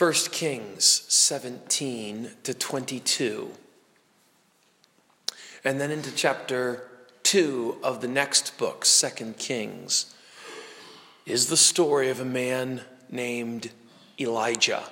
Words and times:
1 0.00 0.12
Kings 0.32 1.04
17 1.08 2.30
to 2.42 2.54
22. 2.54 3.50
And 5.62 5.78
then 5.78 5.90
into 5.90 6.10
chapter 6.10 6.88
2 7.24 7.80
of 7.82 8.00
the 8.00 8.08
next 8.08 8.56
book, 8.56 8.86
2 8.86 9.34
Kings, 9.36 10.14
is 11.26 11.50
the 11.50 11.56
story 11.58 12.08
of 12.08 12.18
a 12.18 12.24
man 12.24 12.80
named 13.10 13.72
Elijah. 14.18 14.84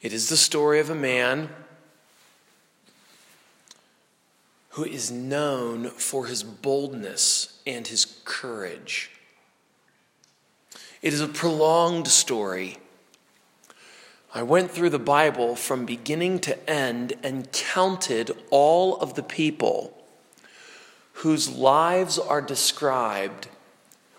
It 0.00 0.12
is 0.12 0.28
the 0.28 0.36
story 0.36 0.80
of 0.80 0.90
a 0.90 0.96
man 0.96 1.48
who 4.70 4.84
is 4.84 5.12
known 5.12 5.90
for 5.90 6.26
his 6.26 6.42
boldness 6.42 7.60
and 7.64 7.86
his 7.86 8.20
courage. 8.24 9.12
It 11.02 11.12
is 11.12 11.20
a 11.20 11.26
prolonged 11.26 12.06
story. 12.06 12.78
I 14.32 14.44
went 14.44 14.70
through 14.70 14.90
the 14.90 15.00
Bible 15.00 15.56
from 15.56 15.84
beginning 15.84 16.38
to 16.40 16.70
end 16.70 17.14
and 17.24 17.50
counted 17.52 18.30
all 18.50 18.96
of 18.98 19.14
the 19.14 19.22
people 19.22 19.98
whose 21.14 21.50
lives 21.50 22.18
are 22.20 22.40
described 22.40 23.48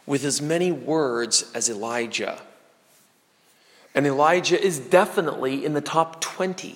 with 0.06 0.26
as 0.26 0.42
many 0.42 0.72
words 0.72 1.50
as 1.56 1.70
Elijah. 1.70 2.42
And 3.96 4.06
Elijah 4.06 4.62
is 4.62 4.78
definitely 4.78 5.66
in 5.66 5.74
the 5.74 5.82
top 5.82 6.20
20, 6.20 6.76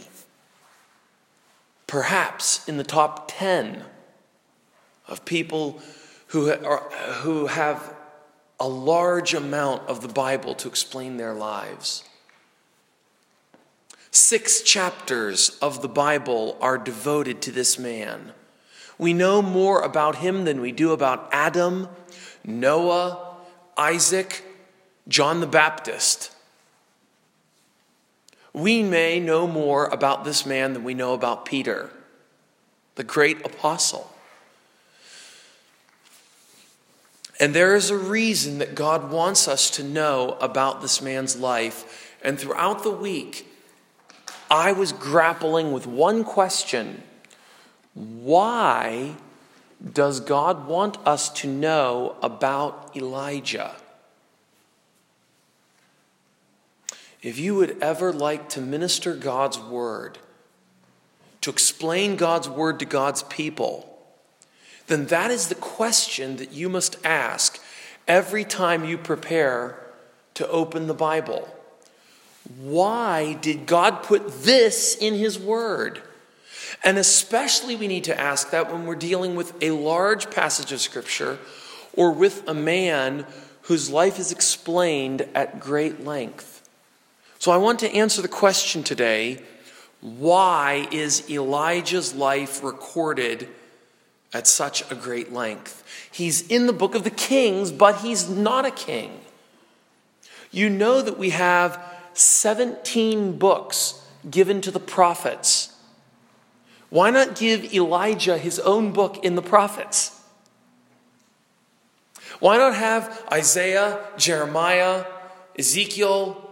perhaps 1.86 2.68
in 2.68 2.78
the 2.78 2.84
top 2.84 3.26
10 3.28 3.84
of 5.08 5.26
people 5.26 5.82
who, 6.28 6.52
are, 6.52 6.90
who 7.22 7.48
have 7.48 7.97
a 8.60 8.68
large 8.68 9.34
amount 9.34 9.88
of 9.88 10.02
the 10.02 10.08
Bible 10.08 10.56
to 10.56 10.68
explain 10.68 11.18
their 11.18 11.34
lives. 11.34 12.04
Six 14.12 14.62
chapters 14.62 15.58
of 15.62 15.82
the 15.82 15.88
Bible 15.88 16.58
are 16.60 16.78
devoted 16.78 17.42
to 17.44 17.52
this 17.52 17.78
man. 17.78 18.32
We 18.98 19.14
know 19.14 19.42
more 19.44 19.82
about 19.82 20.18
him 20.18 20.46
than 20.46 20.60
we 20.60 20.72
do 20.72 20.92
about 20.92 21.30
Adam, 21.32 21.88
Noah, 22.44 23.36
Isaac, 23.78 24.44
John 25.08 25.40
the 25.40 25.48
Baptist. 25.48 26.32
We 28.54 28.82
may 28.82 29.20
know 29.20 29.46
more 29.46 29.86
about 29.86 30.26
this 30.26 30.48
man 30.48 30.74
than 30.74 30.84
we 30.84 30.96
know 30.96 31.14
about 31.14 31.46
Peter, 31.46 31.92
the 32.96 33.04
great 33.04 33.46
apostle. 33.46 34.12
And 37.40 37.54
there 37.54 37.76
is 37.76 37.90
a 37.90 37.98
reason 37.98 38.58
that 38.60 38.76
God 38.76 39.12
wants 39.12 39.48
us 39.48 39.70
to 39.72 39.84
know 39.84 40.38
about 40.42 40.82
this 40.82 41.02
man's 41.02 41.38
life. 41.38 42.16
And 42.24 42.40
throughout 42.40 42.84
the 42.84 42.92
week, 42.92 43.48
I 44.50 44.72
was 44.72 44.92
grappling 44.92 45.72
with 45.72 45.86
one 45.86 46.24
question 46.24 47.04
Why 47.94 49.16
does 49.94 50.20
God 50.20 50.68
want 50.68 50.98
us 51.06 51.30
to 51.30 51.48
know 51.48 52.16
about 52.24 52.96
Elijah? 52.96 53.76
If 57.22 57.38
you 57.38 57.56
would 57.56 57.78
ever 57.82 58.14
like 58.14 58.50
to 58.50 58.62
minister 58.62 59.14
God's 59.16 59.60
word, 59.60 60.18
to 61.42 61.50
explain 61.50 62.16
God's 62.16 62.48
word 62.48 62.80
to 62.80 62.86
God's 62.86 63.24
people, 63.24 63.87
then 64.88 65.06
that 65.08 65.32
is 65.32 65.48
the 65.48 65.56
question 65.56 66.38
that 66.38 66.54
you 66.54 66.70
must 66.70 66.98
ask 67.06 67.62
every 68.08 68.44
time 68.44 68.86
you 68.86 68.98
prepare 68.98 69.78
to 70.34 70.48
open 70.48 70.88
the 70.88 70.94
Bible. 70.94 71.48
Why 72.60 73.34
did 73.34 73.66
God 73.66 74.04
put 74.04 74.44
this 74.44 74.96
in 74.96 75.16
His 75.16 75.38
Word? 75.38 76.02
And 76.84 76.98
especially, 76.98 77.76
we 77.76 77.88
need 77.88 78.06
to 78.06 78.20
ask 78.20 78.52
that 78.52 78.72
when 78.72 78.86
we're 78.86 78.96
dealing 78.96 79.36
with 79.36 79.54
a 79.62 79.72
large 79.72 80.30
passage 80.30 80.72
of 80.72 80.80
Scripture 80.80 81.40
or 81.94 82.12
with 82.12 82.48
a 82.48 82.54
man 82.54 83.26
whose 83.64 83.90
life 83.90 84.20
is 84.20 84.32
explained 84.32 85.28
at 85.36 85.60
great 85.60 86.06
length. 86.06 86.68
So, 87.40 87.52
I 87.52 87.58
want 87.58 87.80
to 87.80 87.94
answer 87.94 88.22
the 88.22 88.28
question 88.28 88.84
today 88.84 89.42
why 90.00 90.88
is 90.92 91.30
Elijah's 91.30 92.14
life 92.14 92.64
recorded 92.64 93.50
at 94.34 94.48
such 94.48 94.90
a 94.92 94.96
great 94.96 95.32
length. 95.32 95.84
He's 96.12 96.48
in 96.48 96.68
the 96.68 96.74
book 96.74 96.96
of 96.96 97.04
the 97.04 97.10
Kings, 97.10 97.72
but 97.72 97.98
he's 98.02 98.30
not 98.30 98.66
a 98.66 98.72
king. 98.72 99.22
You 100.52 100.70
know 100.70 101.02
that 101.02 101.18
we 101.18 101.32
have 101.32 101.80
17 102.14 103.38
books 103.38 104.02
given 104.30 104.62
to 104.62 104.72
the 104.72 104.80
prophets. 104.80 105.74
Why 106.90 107.10
not 107.10 107.36
give 107.36 107.74
Elijah 107.74 108.38
his 108.38 108.60
own 108.60 108.92
book 108.92 109.24
in 109.24 109.36
the 109.36 109.42
prophets? 109.42 110.20
Why 112.40 112.58
not 112.58 112.76
have 112.76 113.26
Isaiah, 113.32 114.00
Jeremiah, 114.18 115.06
Ezekiel, 115.58 116.44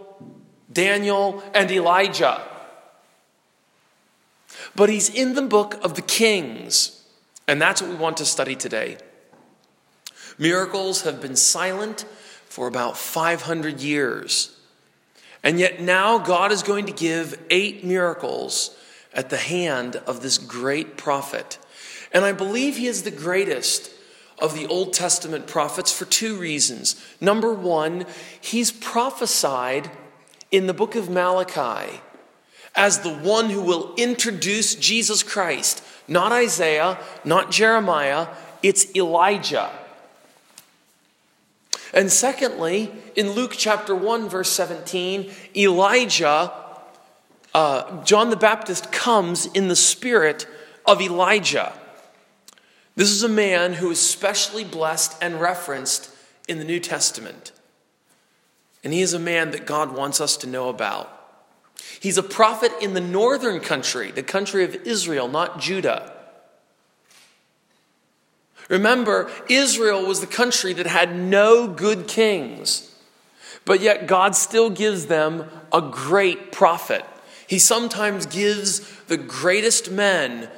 Daniel, 0.72 1.42
and 1.54 1.70
Elijah? 1.70 2.42
But 4.74 4.88
he's 4.88 5.08
in 5.08 5.34
the 5.34 5.42
book 5.42 5.82
of 5.82 5.94
the 5.94 6.02
Kings. 6.02 6.95
And 7.48 7.60
that's 7.60 7.80
what 7.80 7.90
we 7.90 7.96
want 7.96 8.16
to 8.18 8.24
study 8.24 8.56
today. 8.56 8.98
Miracles 10.38 11.02
have 11.02 11.20
been 11.20 11.36
silent 11.36 12.04
for 12.46 12.66
about 12.66 12.96
500 12.96 13.80
years. 13.80 14.56
And 15.42 15.58
yet 15.58 15.80
now 15.80 16.18
God 16.18 16.52
is 16.52 16.62
going 16.62 16.86
to 16.86 16.92
give 16.92 17.40
eight 17.50 17.84
miracles 17.84 18.76
at 19.12 19.30
the 19.30 19.36
hand 19.36 19.96
of 20.06 20.20
this 20.20 20.38
great 20.38 20.96
prophet. 20.96 21.58
And 22.12 22.24
I 22.24 22.32
believe 22.32 22.76
he 22.76 22.86
is 22.86 23.02
the 23.02 23.10
greatest 23.10 23.90
of 24.38 24.54
the 24.54 24.66
Old 24.66 24.92
Testament 24.92 25.46
prophets 25.46 25.90
for 25.90 26.04
two 26.04 26.36
reasons. 26.36 27.02
Number 27.20 27.52
one, 27.52 28.06
he's 28.40 28.70
prophesied 28.70 29.90
in 30.50 30.66
the 30.66 30.74
book 30.74 30.94
of 30.94 31.08
Malachi 31.08 32.00
as 32.74 33.00
the 33.00 33.14
one 33.14 33.48
who 33.50 33.62
will 33.62 33.94
introduce 33.96 34.74
Jesus 34.74 35.22
Christ 35.22 35.82
not 36.08 36.32
Isaiah, 36.32 36.98
not 37.24 37.50
Jeremiah, 37.50 38.28
it's 38.62 38.94
Elijah. 38.94 39.70
And 41.92 42.10
secondly, 42.10 42.92
in 43.14 43.30
Luke 43.30 43.54
chapter 43.56 43.94
1, 43.94 44.28
verse 44.28 44.50
17, 44.50 45.30
Elijah, 45.56 46.52
uh, 47.54 48.04
John 48.04 48.30
the 48.30 48.36
Baptist 48.36 48.92
comes 48.92 49.46
in 49.46 49.68
the 49.68 49.76
spirit 49.76 50.46
of 50.84 51.00
Elijah. 51.00 51.72
This 52.96 53.10
is 53.10 53.22
a 53.22 53.28
man 53.28 53.74
who 53.74 53.90
is 53.90 54.00
specially 54.00 54.64
blessed 54.64 55.16
and 55.22 55.40
referenced 55.40 56.10
in 56.48 56.58
the 56.58 56.64
New 56.64 56.80
Testament. 56.80 57.52
And 58.84 58.92
he 58.92 59.00
is 59.00 59.14
a 59.14 59.18
man 59.18 59.50
that 59.50 59.66
God 59.66 59.94
wants 59.94 60.20
us 60.20 60.36
to 60.38 60.46
know 60.46 60.68
about. 60.68 61.15
He's 62.00 62.18
a 62.18 62.22
prophet 62.22 62.72
in 62.80 62.94
the 62.94 63.00
northern 63.00 63.60
country, 63.60 64.10
the 64.10 64.22
country 64.22 64.64
of 64.64 64.74
Israel, 64.86 65.28
not 65.28 65.60
Judah. 65.60 66.12
Remember, 68.68 69.30
Israel 69.48 70.06
was 70.06 70.20
the 70.20 70.26
country 70.26 70.72
that 70.72 70.86
had 70.86 71.16
no 71.16 71.68
good 71.68 72.08
kings, 72.08 72.94
but 73.64 73.80
yet 73.80 74.06
God 74.06 74.34
still 74.34 74.70
gives 74.70 75.06
them 75.06 75.48
a 75.72 75.80
great 75.80 76.52
prophet. 76.52 77.04
He 77.46 77.58
sometimes 77.58 78.26
gives 78.26 78.80
the 79.04 79.16
greatest 79.16 79.90
men 79.90 80.48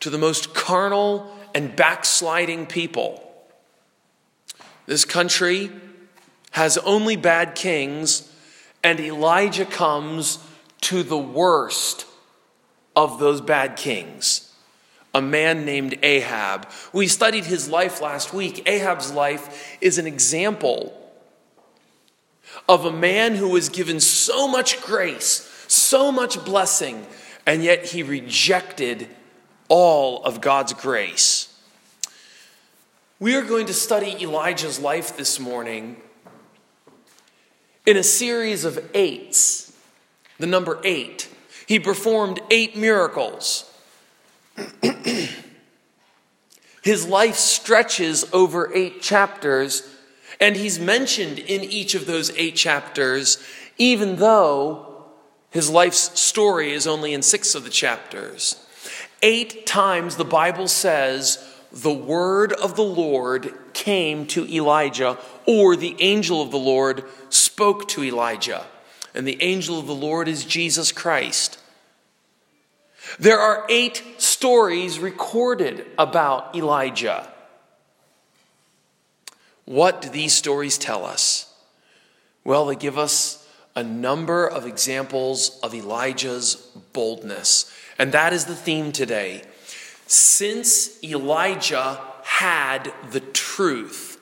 to 0.00 0.10
the 0.10 0.18
most 0.18 0.54
carnal 0.54 1.34
and 1.54 1.74
backsliding 1.74 2.66
people. 2.66 3.22
This 4.84 5.04
country 5.04 5.70
has 6.50 6.78
only 6.78 7.16
bad 7.16 7.54
kings, 7.54 8.30
and 8.84 9.00
Elijah 9.00 9.64
comes 9.64 10.38
to 10.86 11.02
the 11.02 11.18
worst 11.18 12.06
of 12.94 13.18
those 13.18 13.40
bad 13.40 13.76
kings, 13.76 14.52
a 15.12 15.20
man 15.20 15.64
named 15.64 15.98
Ahab. 16.00 16.68
We 16.92 17.08
studied 17.08 17.44
his 17.44 17.68
life 17.68 18.00
last 18.00 18.32
week. 18.32 18.62
Ahab's 18.68 19.10
life 19.10 19.76
is 19.80 19.98
an 19.98 20.06
example 20.06 20.96
of 22.68 22.84
a 22.84 22.92
man 22.92 23.34
who 23.34 23.48
was 23.48 23.68
given 23.68 23.98
so 23.98 24.46
much 24.46 24.80
grace, 24.80 25.52
so 25.66 26.12
much 26.12 26.44
blessing, 26.44 27.04
and 27.44 27.64
yet 27.64 27.86
he 27.86 28.04
rejected 28.04 29.08
all 29.68 30.22
of 30.22 30.40
God's 30.40 30.72
grace. 30.72 31.52
We 33.18 33.34
are 33.34 33.42
going 33.42 33.66
to 33.66 33.74
study 33.74 34.22
Elijah's 34.22 34.78
life 34.78 35.16
this 35.16 35.40
morning 35.40 35.96
in 37.84 37.96
a 37.96 38.04
series 38.04 38.64
of 38.64 38.88
eights 38.94 39.65
the 40.38 40.46
number 40.46 40.80
eight. 40.84 41.28
He 41.66 41.78
performed 41.78 42.40
eight 42.50 42.76
miracles. 42.76 43.70
His 46.82 47.06
life 47.06 47.34
stretches 47.34 48.24
over 48.32 48.72
eight 48.72 49.02
chapters, 49.02 49.88
and 50.40 50.54
he's 50.54 50.78
mentioned 50.78 51.40
in 51.40 51.64
each 51.64 51.96
of 51.96 52.06
those 52.06 52.30
eight 52.36 52.54
chapters 52.54 53.38
even 53.78 54.16
though 54.16 55.04
his 55.50 55.70
life's 55.70 56.18
story 56.18 56.72
is 56.72 56.86
only 56.86 57.12
in 57.12 57.22
six 57.22 57.54
of 57.54 57.64
the 57.64 57.70
chapters. 57.70 58.62
Eight 59.22 59.66
times 59.66 60.16
the 60.16 60.24
Bible 60.24 60.68
says 60.68 61.42
the 61.72 61.92
word 61.92 62.52
of 62.52 62.76
the 62.76 62.84
Lord 62.84 63.54
came 63.72 64.26
to 64.28 64.46
Elijah, 64.46 65.18
or 65.46 65.76
the 65.76 65.96
angel 66.00 66.42
of 66.42 66.50
the 66.50 66.58
Lord 66.58 67.04
spoke 67.28 67.88
to 67.88 68.04
Elijah. 68.04 68.64
And 69.16 69.26
the 69.26 69.42
angel 69.42 69.78
of 69.78 69.86
the 69.86 69.94
Lord 69.94 70.28
is 70.28 70.44
Jesus 70.44 70.92
Christ. 70.92 71.58
There 73.18 73.38
are 73.38 73.64
eight 73.70 74.04
stories 74.18 74.98
recorded 74.98 75.86
about 75.98 76.54
Elijah. 76.54 77.26
What 79.64 80.02
do 80.02 80.10
these 80.10 80.34
stories 80.34 80.76
tell 80.76 81.06
us? 81.06 81.50
Well, 82.44 82.66
they 82.66 82.76
give 82.76 82.98
us 82.98 83.48
a 83.74 83.82
number 83.82 84.46
of 84.46 84.66
examples 84.66 85.58
of 85.62 85.74
Elijah's 85.74 86.56
boldness. 86.92 87.72
And 87.98 88.12
that 88.12 88.34
is 88.34 88.44
the 88.44 88.54
theme 88.54 88.92
today. 88.92 89.42
Since 90.06 91.02
Elijah 91.02 92.00
had 92.22 92.92
the 93.10 93.20
truth, 93.20 94.20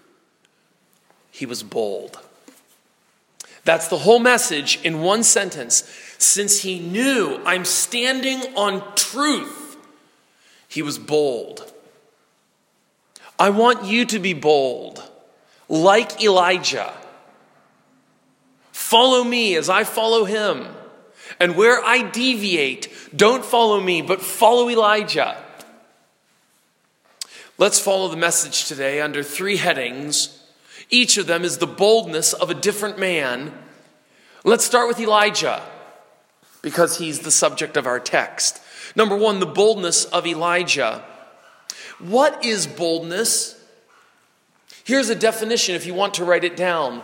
he 1.33 1.47
was 1.47 1.65
bold. 1.65 2.21
That's 3.65 3.89
the 3.89 3.99
whole 3.99 4.19
message 4.19 4.79
in 4.85 5.01
one 5.01 5.23
sentence. 5.23 5.85
Since 6.19 6.61
he 6.61 6.79
knew 6.79 7.41
I'm 7.45 7.65
standing 7.65 8.41
on 8.57 8.83
truth, 8.95 9.77
he 10.69 10.83
was 10.83 10.99
bold. 10.99 11.73
I 13.39 13.51
want 13.51 13.85
you 13.85 14.05
to 14.07 14.19
be 14.19 14.33
bold, 14.33 15.03
like 15.69 16.23
Elijah. 16.23 16.93
Follow 18.71 19.25
me 19.25 19.57
as 19.57 19.69
I 19.69 19.85
follow 19.85 20.25
him. 20.25 20.67
And 21.41 21.57
where 21.57 21.83
I 21.83 22.03
deviate, 22.03 22.93
don't 23.17 23.45
follow 23.45 23.81
me, 23.81 24.03
but 24.03 24.21
follow 24.21 24.69
Elijah. 24.69 25.43
Let's 27.57 27.81
follow 27.81 28.09
the 28.09 28.17
message 28.17 28.67
today 28.67 29.01
under 29.01 29.23
three 29.23 29.57
headings. 29.57 30.44
Each 30.91 31.17
of 31.17 31.27
them 31.27 31.45
is 31.45 31.59
the 31.59 31.67
boldness 31.67 32.33
of 32.33 32.51
a 32.51 32.55
different 32.55 32.99
man. 32.99 33.53
Let's 34.45 34.65
start 34.65 34.89
with 34.89 35.01
Elijah 35.01 35.63
because 36.63 36.99
he's 36.99 37.21
the 37.21 37.31
subject 37.31 37.77
of 37.77 37.87
our 37.87 38.01
text. 38.01 38.61
Number 38.97 39.17
one, 39.17 39.41
the 39.41 39.47
boldness 39.47 40.05
of 40.07 40.27
Elijah. 40.27 41.05
What 41.99 42.45
is 42.45 42.67
boldness? 42.67 43.61
Here's 44.85 45.09
a 45.09 45.15
definition 45.15 45.75
if 45.75 45.87
you 45.87 45.95
want 45.95 46.15
to 46.15 46.25
write 46.25 46.45
it 46.45 46.57
down 46.57 47.03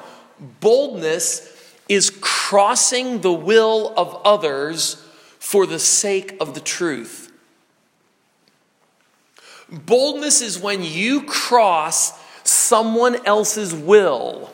boldness 0.60 1.46
is 1.88 2.16
crossing 2.20 3.20
the 3.20 3.32
will 3.32 3.92
of 3.96 4.20
others 4.24 5.06
for 5.38 5.66
the 5.66 5.78
sake 5.78 6.36
of 6.40 6.54
the 6.54 6.60
truth. 6.60 7.30
Boldness 9.70 10.40
is 10.40 10.58
when 10.58 10.82
you 10.82 11.22
cross 11.24 12.18
someone 12.50 13.24
else's 13.26 13.72
will 13.72 14.50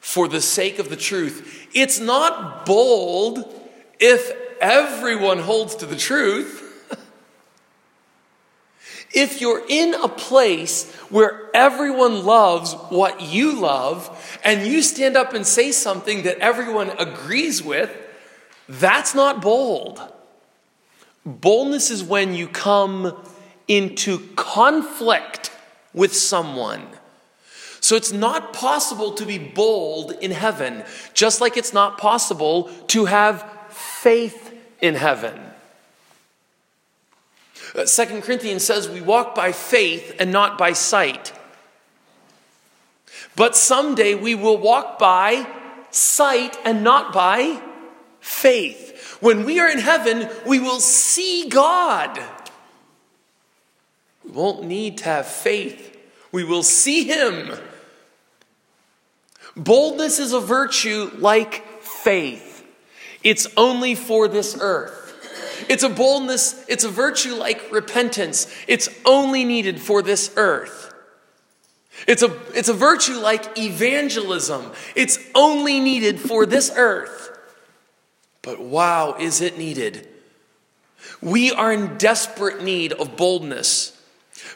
for 0.00 0.26
the 0.26 0.40
sake 0.40 0.78
of 0.78 0.88
the 0.88 0.96
truth. 0.96 1.68
It's 1.72 2.00
not 2.00 2.66
bold 2.66 3.44
if 4.00 4.32
everyone 4.60 5.38
holds 5.38 5.76
to 5.76 5.86
the 5.86 5.96
truth. 5.96 6.64
if 9.12 9.40
you're 9.40 9.64
in 9.68 9.94
a 9.94 10.08
place 10.08 10.92
where 11.10 11.48
everyone 11.54 12.24
loves 12.24 12.74
what 12.90 13.22
you 13.22 13.52
love 13.52 14.38
and 14.42 14.66
you 14.66 14.82
stand 14.82 15.16
up 15.16 15.34
and 15.34 15.46
say 15.46 15.70
something 15.70 16.24
that 16.24 16.38
everyone 16.38 16.90
agrees 16.98 17.62
with, 17.62 17.94
that's 18.68 19.14
not 19.14 19.40
bold. 19.40 20.00
Boldness 21.24 21.90
is 21.90 22.02
when 22.02 22.34
you 22.34 22.48
come 22.48 23.16
into 23.68 24.18
conflict 24.34 25.52
with 25.94 26.14
someone. 26.14 26.86
So 27.80 27.96
it's 27.96 28.12
not 28.12 28.52
possible 28.52 29.12
to 29.12 29.24
be 29.24 29.38
bold 29.38 30.12
in 30.12 30.30
heaven, 30.30 30.84
just 31.14 31.40
like 31.40 31.56
it's 31.56 31.72
not 31.72 31.98
possible 31.98 32.64
to 32.88 33.06
have 33.06 33.48
faith 33.68 34.54
in 34.80 34.94
heaven. 34.94 35.38
Uh, 37.74 37.86
Second 37.86 38.22
Corinthians 38.22 38.64
says 38.64 38.88
we 38.88 39.00
walk 39.00 39.34
by 39.34 39.52
faith 39.52 40.16
and 40.18 40.32
not 40.32 40.58
by 40.58 40.72
sight. 40.72 41.32
But 43.36 43.54
someday 43.54 44.14
we 44.14 44.34
will 44.34 44.58
walk 44.58 44.98
by 44.98 45.46
sight 45.90 46.56
and 46.64 46.82
not 46.82 47.12
by 47.12 47.62
faith. 48.20 49.18
When 49.20 49.44
we 49.44 49.60
are 49.60 49.68
in 49.68 49.78
heaven, 49.78 50.28
we 50.46 50.58
will 50.58 50.80
see 50.80 51.48
God. 51.48 52.20
Won't 54.38 54.62
need 54.62 54.98
to 54.98 55.04
have 55.06 55.26
faith. 55.26 55.98
We 56.30 56.44
will 56.44 56.62
see 56.62 57.02
him. 57.02 57.58
Boldness 59.56 60.20
is 60.20 60.32
a 60.32 60.38
virtue 60.38 61.10
like 61.18 61.82
faith. 61.82 62.64
It's 63.24 63.48
only 63.56 63.96
for 63.96 64.28
this 64.28 64.56
earth. 64.60 65.66
It's 65.68 65.82
a 65.82 65.88
boldness, 65.88 66.64
it's 66.68 66.84
a 66.84 66.88
virtue 66.88 67.34
like 67.34 67.72
repentance. 67.72 68.46
It's 68.68 68.88
only 69.04 69.44
needed 69.44 69.80
for 69.80 70.02
this 70.02 70.32
earth. 70.36 70.94
It's 72.06 72.22
a, 72.22 72.30
it's 72.54 72.68
a 72.68 72.74
virtue 72.74 73.18
like 73.18 73.58
evangelism. 73.58 74.70
It's 74.94 75.18
only 75.34 75.80
needed 75.80 76.20
for 76.20 76.46
this 76.46 76.70
earth. 76.76 77.36
But 78.42 78.60
wow, 78.60 79.16
is 79.18 79.40
it 79.40 79.58
needed? 79.58 80.06
We 81.20 81.50
are 81.50 81.72
in 81.72 81.98
desperate 81.98 82.62
need 82.62 82.92
of 82.92 83.16
boldness. 83.16 83.97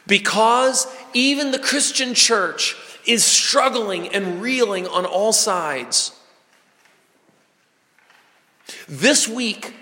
Because 0.05 0.87
even 1.13 1.51
the 1.51 1.59
Christian 1.59 2.13
church 2.13 2.75
is 3.05 3.23
struggling 3.23 4.07
and 4.09 4.41
reeling 4.41 4.87
on 4.87 5.05
all 5.05 5.33
sides. 5.33 6.11
This 8.87 9.27
week, 9.27 9.73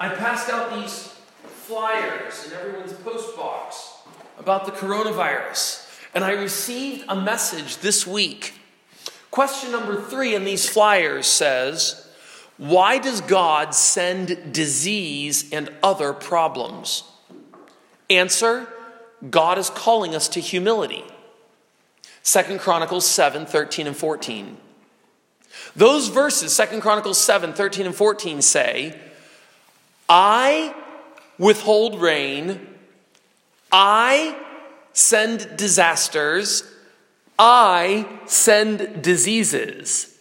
I 0.00 0.08
passed 0.08 0.48
out 0.50 0.74
these 0.74 1.14
flyers 1.46 2.46
in 2.46 2.52
everyone's 2.52 2.92
post 2.92 3.36
box 3.36 3.92
about 4.38 4.66
the 4.66 4.72
coronavirus, 4.72 5.86
and 6.14 6.24
I 6.24 6.32
received 6.32 7.04
a 7.08 7.16
message 7.16 7.78
this 7.78 8.06
week. 8.06 8.54
Question 9.30 9.72
number 9.72 10.00
three 10.00 10.34
in 10.34 10.44
these 10.44 10.68
flyers 10.68 11.26
says, 11.26 12.08
Why 12.56 12.98
does 12.98 13.20
God 13.20 13.74
send 13.74 14.52
disease 14.52 15.50
and 15.52 15.70
other 15.82 16.12
problems? 16.12 17.04
Answer 18.10 18.68
God 19.30 19.58
is 19.58 19.70
calling 19.70 20.14
us 20.14 20.28
to 20.30 20.40
humility. 20.40 21.04
Second 22.22 22.60
Chronicles 22.60 23.06
7 23.06 23.46
13 23.46 23.86
and 23.86 23.96
14. 23.96 24.56
Those 25.76 26.08
verses, 26.08 26.54
Second 26.54 26.80
Chronicles 26.80 27.18
7 27.18 27.52
13 27.52 27.86
and 27.86 27.94
14, 27.94 28.42
say, 28.42 28.98
I 30.08 30.74
withhold 31.38 32.00
rain, 32.00 32.66
I 33.72 34.38
send 34.92 35.56
disasters, 35.56 36.64
I 37.38 38.06
send 38.26 39.02
diseases. 39.02 40.16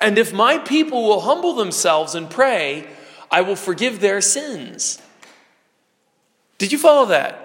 And 0.00 0.18
if 0.18 0.32
my 0.32 0.58
people 0.58 1.04
will 1.04 1.20
humble 1.20 1.54
themselves 1.54 2.14
and 2.14 2.28
pray, 2.28 2.86
I 3.30 3.40
will 3.40 3.56
forgive 3.56 4.00
their 4.00 4.20
sins. 4.20 5.00
Did 6.58 6.72
you 6.72 6.78
follow 6.78 7.06
that? 7.06 7.43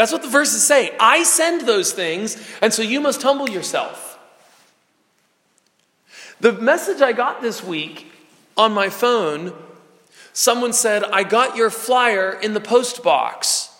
That's 0.00 0.12
what 0.12 0.22
the 0.22 0.28
verses 0.28 0.64
say. 0.64 0.96
I 0.98 1.24
send 1.24 1.66
those 1.66 1.92
things, 1.92 2.42
and 2.62 2.72
so 2.72 2.80
you 2.80 3.02
must 3.02 3.20
humble 3.20 3.50
yourself. 3.50 4.18
The 6.40 6.54
message 6.54 7.02
I 7.02 7.12
got 7.12 7.42
this 7.42 7.62
week 7.62 8.10
on 8.56 8.72
my 8.72 8.88
phone, 8.88 9.52
someone 10.32 10.72
said, 10.72 11.04
I 11.04 11.22
got 11.22 11.54
your 11.54 11.68
flyer 11.68 12.32
in 12.32 12.54
the 12.54 12.62
post 12.62 13.02
box. 13.02 13.76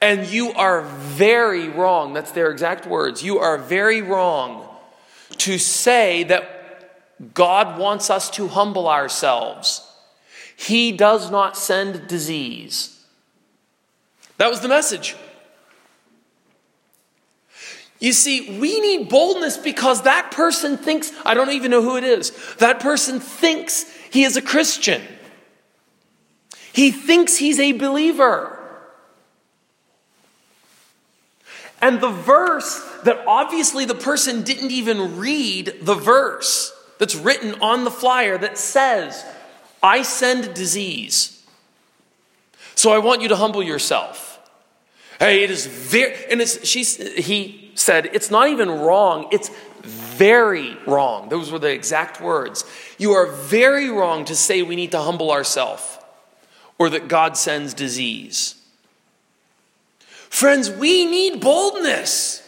And 0.00 0.24
you 0.24 0.52
are 0.52 0.82
very 0.82 1.68
wrong. 1.68 2.12
That's 2.12 2.30
their 2.30 2.52
exact 2.52 2.86
words. 2.86 3.24
You 3.24 3.40
are 3.40 3.58
very 3.58 4.02
wrong 4.02 4.68
to 5.38 5.58
say 5.58 6.22
that 6.22 7.34
God 7.34 7.76
wants 7.76 8.08
us 8.08 8.30
to 8.30 8.46
humble 8.46 8.88
ourselves. 8.88 9.84
He 10.54 10.92
does 10.92 11.28
not 11.28 11.56
send 11.56 12.06
disease. 12.06 13.04
That 14.36 14.48
was 14.48 14.60
the 14.60 14.68
message. 14.68 15.16
You 18.04 18.12
see, 18.12 18.58
we 18.58 18.80
need 18.80 19.08
boldness 19.08 19.56
because 19.56 20.02
that 20.02 20.30
person 20.30 20.76
thinks, 20.76 21.10
I 21.24 21.32
don't 21.32 21.52
even 21.52 21.70
know 21.70 21.80
who 21.80 21.96
it 21.96 22.04
is, 22.04 22.32
that 22.56 22.78
person 22.78 23.18
thinks 23.18 23.90
he 24.10 24.24
is 24.24 24.36
a 24.36 24.42
Christian. 24.42 25.00
He 26.74 26.90
thinks 26.90 27.38
he's 27.38 27.58
a 27.58 27.72
believer. 27.72 28.60
And 31.80 31.98
the 32.02 32.10
verse 32.10 32.86
that 33.04 33.24
obviously 33.26 33.86
the 33.86 33.94
person 33.94 34.42
didn't 34.42 34.70
even 34.70 35.16
read 35.16 35.72
the 35.80 35.94
verse. 35.94 36.74
that's 36.98 37.16
written 37.16 37.54
on 37.62 37.84
the 37.84 37.90
flyer 37.90 38.36
that 38.36 38.58
says, 38.58 39.24
I 39.82 40.02
send 40.02 40.52
disease. 40.52 41.42
So 42.74 42.92
I 42.92 42.98
want 42.98 43.22
you 43.22 43.28
to 43.28 43.36
humble 43.36 43.62
yourself. 43.62 44.38
Hey, 45.18 45.42
it 45.42 45.50
is 45.50 45.64
very, 45.64 46.14
and 46.30 46.42
it's, 46.42 46.66
she's, 46.68 46.98
he 47.16 47.63
said, 47.74 48.06
it's 48.12 48.30
not 48.30 48.48
even 48.48 48.70
wrong, 48.70 49.28
it's 49.32 49.50
very 49.82 50.76
wrong. 50.86 51.28
Those 51.28 51.50
were 51.50 51.58
the 51.58 51.72
exact 51.72 52.20
words. 52.20 52.64
You 52.98 53.12
are 53.12 53.26
very 53.26 53.90
wrong 53.90 54.24
to 54.26 54.34
say 54.34 54.62
we 54.62 54.76
need 54.76 54.92
to 54.92 55.00
humble 55.00 55.30
ourselves 55.30 55.98
or 56.78 56.90
that 56.90 57.08
God 57.08 57.36
sends 57.36 57.74
disease. 57.74 58.56
Friends, 60.30 60.70
we 60.70 61.04
need 61.04 61.40
boldness. 61.40 62.42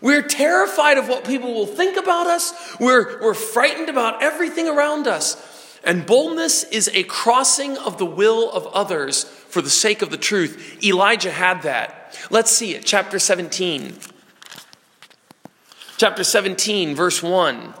We're 0.00 0.22
terrified 0.22 0.98
of 0.98 1.08
what 1.08 1.24
people 1.24 1.54
will 1.54 1.66
think 1.66 1.96
about 1.96 2.26
us. 2.26 2.76
We're, 2.80 3.22
we're 3.22 3.34
frightened 3.34 3.88
about 3.88 4.22
everything 4.22 4.68
around 4.68 5.06
us. 5.06 5.78
And 5.84 6.04
boldness 6.04 6.64
is 6.64 6.90
a 6.92 7.04
crossing 7.04 7.78
of 7.78 7.98
the 7.98 8.06
will 8.06 8.50
of 8.50 8.66
others 8.68 9.24
for 9.24 9.62
the 9.62 9.70
sake 9.70 10.02
of 10.02 10.10
the 10.10 10.16
truth. 10.16 10.82
Elijah 10.84 11.30
had 11.30 11.62
that. 11.62 12.01
Let's 12.30 12.50
see 12.50 12.74
it, 12.74 12.84
chapter 12.84 13.18
17. 13.18 13.96
Chapter 15.96 16.24
17, 16.24 16.94
verse 16.94 17.22
1. 17.22 17.74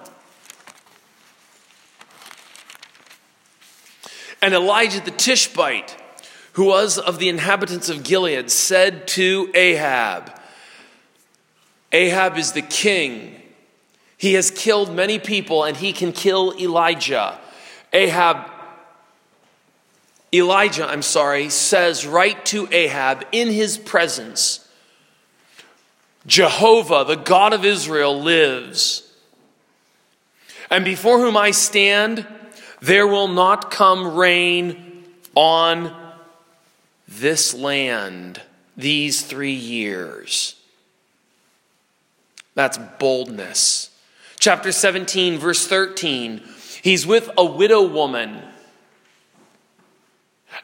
And 4.40 4.54
Elijah 4.54 5.00
the 5.00 5.10
Tishbite, 5.10 5.96
who 6.52 6.66
was 6.66 6.98
of 6.98 7.18
the 7.18 7.28
inhabitants 7.28 7.88
of 7.88 8.02
Gilead, 8.02 8.50
said 8.50 9.06
to 9.08 9.50
Ahab, 9.54 10.32
Ahab 11.92 12.36
is 12.36 12.52
the 12.52 12.62
king. 12.62 13.40
He 14.16 14.34
has 14.34 14.50
killed 14.50 14.94
many 14.94 15.18
people 15.18 15.64
and 15.64 15.76
he 15.76 15.92
can 15.92 16.12
kill 16.12 16.54
Elijah. 16.58 17.38
Ahab, 17.92 18.50
Elijah, 20.34 20.86
I'm 20.86 21.02
sorry, 21.02 21.50
says 21.50 22.06
right 22.06 22.42
to 22.46 22.68
Ahab 22.72 23.26
in 23.32 23.48
his 23.48 23.76
presence, 23.76 24.66
Jehovah, 26.26 27.04
the 27.06 27.16
God 27.16 27.52
of 27.52 27.64
Israel, 27.64 28.20
lives. 28.20 29.12
And 30.70 30.84
before 30.84 31.18
whom 31.18 31.36
I 31.36 31.50
stand, 31.50 32.26
there 32.80 33.06
will 33.06 33.28
not 33.28 33.70
come 33.70 34.14
rain 34.14 35.04
on 35.34 35.94
this 37.06 37.52
land 37.52 38.40
these 38.76 39.22
three 39.22 39.52
years. 39.52 40.54
That's 42.54 42.78
boldness. 42.98 43.90
Chapter 44.38 44.72
17, 44.72 45.38
verse 45.38 45.66
13. 45.66 46.42
He's 46.82 47.06
with 47.06 47.30
a 47.36 47.44
widow 47.44 47.82
woman. 47.82 48.42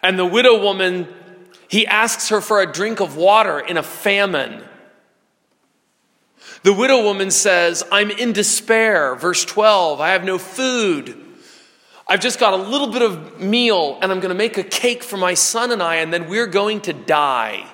And 0.03 0.19
the 0.19 0.27
widow 0.27 0.61
woman, 0.61 1.09
he 1.69 1.87
asks 1.87 2.29
her 2.29 2.41
for 2.41 2.61
a 2.61 2.71
drink 2.71 3.01
of 3.01 3.17
water 3.17 3.59
in 3.59 3.77
a 3.77 3.83
famine. 3.83 4.63
The 6.63 6.73
widow 6.73 7.03
woman 7.03 7.31
says, 7.31 7.85
I'm 7.93 8.11
in 8.11 8.33
despair. 8.33 9.15
Verse 9.15 9.45
12, 9.45 10.01
I 10.01 10.11
have 10.11 10.25
no 10.25 10.39
food. 10.39 11.25
I've 12.07 12.21
just 12.21 12.41
got 12.41 12.55
a 12.55 12.57
little 12.57 12.89
bit 12.89 13.03
of 13.03 13.41
meal, 13.41 13.99
and 14.01 14.11
I'm 14.11 14.21
going 14.21 14.31
to 14.31 14.35
make 14.35 14.57
a 14.57 14.63
cake 14.63 15.03
for 15.03 15.19
my 15.19 15.35
son 15.35 15.71
and 15.71 15.83
I, 15.83 15.97
and 15.97 16.13
then 16.13 16.29
we're 16.29 16.47
going 16.47 16.81
to 16.83 16.93
die. 16.93 17.67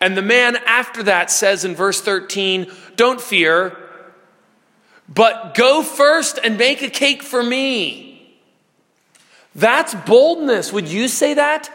And 0.00 0.16
the 0.16 0.22
man 0.22 0.56
after 0.66 1.02
that 1.04 1.30
says 1.30 1.64
in 1.64 1.74
verse 1.74 2.00
13, 2.00 2.70
Don't 2.96 3.20
fear, 3.20 3.76
but 5.08 5.54
go 5.54 5.82
first 5.82 6.38
and 6.42 6.58
make 6.58 6.82
a 6.82 6.90
cake 6.90 7.22
for 7.22 7.42
me. 7.42 8.07
That's 9.58 9.92
boldness. 9.92 10.72
Would 10.72 10.86
you 10.86 11.08
say 11.08 11.34
that? 11.34 11.68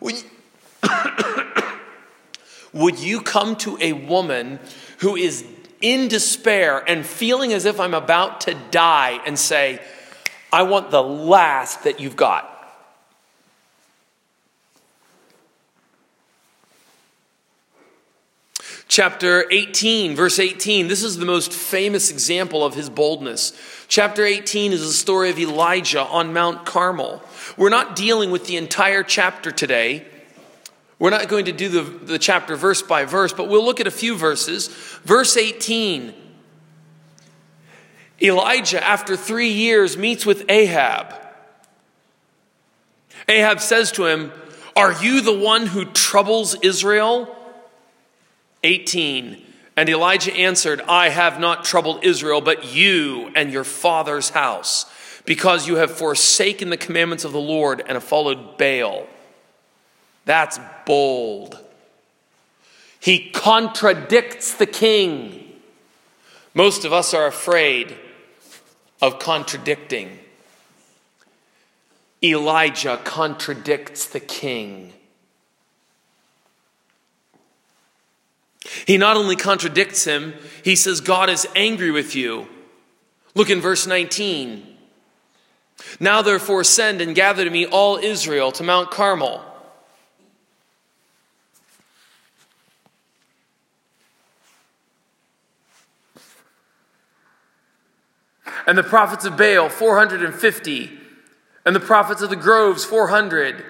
Would 0.00 0.16
you, 0.16 0.90
Would 2.72 2.98
you 2.98 3.20
come 3.20 3.54
to 3.56 3.78
a 3.80 3.92
woman 3.92 4.58
who 4.98 5.14
is 5.14 5.44
in 5.80 6.08
despair 6.08 6.82
and 6.88 7.06
feeling 7.06 7.52
as 7.52 7.66
if 7.66 7.78
I'm 7.78 7.94
about 7.94 8.40
to 8.42 8.54
die 8.72 9.20
and 9.24 9.38
say, 9.38 9.80
I 10.52 10.64
want 10.64 10.90
the 10.90 11.02
last 11.02 11.84
that 11.84 12.00
you've 12.00 12.16
got? 12.16 12.51
Chapter 18.92 19.46
18, 19.50 20.14
verse 20.14 20.38
18. 20.38 20.86
This 20.86 21.02
is 21.02 21.16
the 21.16 21.24
most 21.24 21.50
famous 21.50 22.10
example 22.10 22.62
of 22.62 22.74
his 22.74 22.90
boldness. 22.90 23.54
Chapter 23.88 24.22
18 24.22 24.70
is 24.70 24.82
the 24.82 24.92
story 24.92 25.30
of 25.30 25.38
Elijah 25.38 26.02
on 26.02 26.34
Mount 26.34 26.66
Carmel. 26.66 27.22
We're 27.56 27.70
not 27.70 27.96
dealing 27.96 28.30
with 28.30 28.46
the 28.46 28.58
entire 28.58 29.02
chapter 29.02 29.50
today. 29.50 30.06
We're 30.98 31.08
not 31.08 31.28
going 31.28 31.46
to 31.46 31.52
do 31.52 31.70
the, 31.70 31.80
the 32.04 32.18
chapter 32.18 32.54
verse 32.54 32.82
by 32.82 33.06
verse, 33.06 33.32
but 33.32 33.48
we'll 33.48 33.64
look 33.64 33.80
at 33.80 33.86
a 33.86 33.90
few 33.90 34.14
verses. 34.14 34.68
Verse 35.04 35.38
18 35.38 36.12
Elijah, 38.20 38.86
after 38.86 39.16
three 39.16 39.52
years, 39.52 39.96
meets 39.96 40.26
with 40.26 40.44
Ahab. 40.50 41.14
Ahab 43.26 43.60
says 43.60 43.90
to 43.92 44.04
him, 44.04 44.32
Are 44.76 44.92
you 45.02 45.22
the 45.22 45.32
one 45.32 45.64
who 45.68 45.86
troubles 45.86 46.56
Israel? 46.60 47.38
18. 48.62 49.42
And 49.76 49.88
Elijah 49.88 50.34
answered, 50.34 50.80
I 50.82 51.08
have 51.08 51.40
not 51.40 51.64
troubled 51.64 52.04
Israel, 52.04 52.40
but 52.40 52.74
you 52.74 53.30
and 53.34 53.52
your 53.52 53.64
father's 53.64 54.30
house, 54.30 54.86
because 55.24 55.66
you 55.66 55.76
have 55.76 55.90
forsaken 55.90 56.70
the 56.70 56.76
commandments 56.76 57.24
of 57.24 57.32
the 57.32 57.40
Lord 57.40 57.80
and 57.80 57.92
have 57.92 58.04
followed 58.04 58.58
Baal. 58.58 59.06
That's 60.24 60.60
bold. 60.86 61.58
He 63.00 63.30
contradicts 63.30 64.54
the 64.54 64.66
king. 64.66 65.52
Most 66.54 66.84
of 66.84 66.92
us 66.92 67.14
are 67.14 67.26
afraid 67.26 67.96
of 69.00 69.18
contradicting. 69.18 70.18
Elijah 72.22 73.00
contradicts 73.02 74.06
the 74.06 74.20
king. 74.20 74.92
He 78.86 78.96
not 78.96 79.16
only 79.16 79.36
contradicts 79.36 80.04
him, 80.04 80.34
he 80.64 80.76
says, 80.76 81.00
God 81.00 81.30
is 81.30 81.46
angry 81.54 81.90
with 81.90 82.14
you. 82.14 82.48
Look 83.34 83.50
in 83.50 83.60
verse 83.60 83.86
19. 83.86 84.66
Now 86.00 86.22
therefore 86.22 86.64
send 86.64 87.00
and 87.00 87.14
gather 87.14 87.44
to 87.44 87.50
me 87.50 87.66
all 87.66 87.96
Israel 87.96 88.52
to 88.52 88.62
Mount 88.62 88.90
Carmel. 88.90 89.42
And 98.66 98.78
the 98.78 98.82
prophets 98.82 99.24
of 99.24 99.36
Baal, 99.36 99.68
450. 99.68 100.98
And 101.64 101.74
the 101.76 101.80
prophets 101.80 102.22
of 102.22 102.30
the 102.30 102.36
groves, 102.36 102.84
400, 102.84 103.64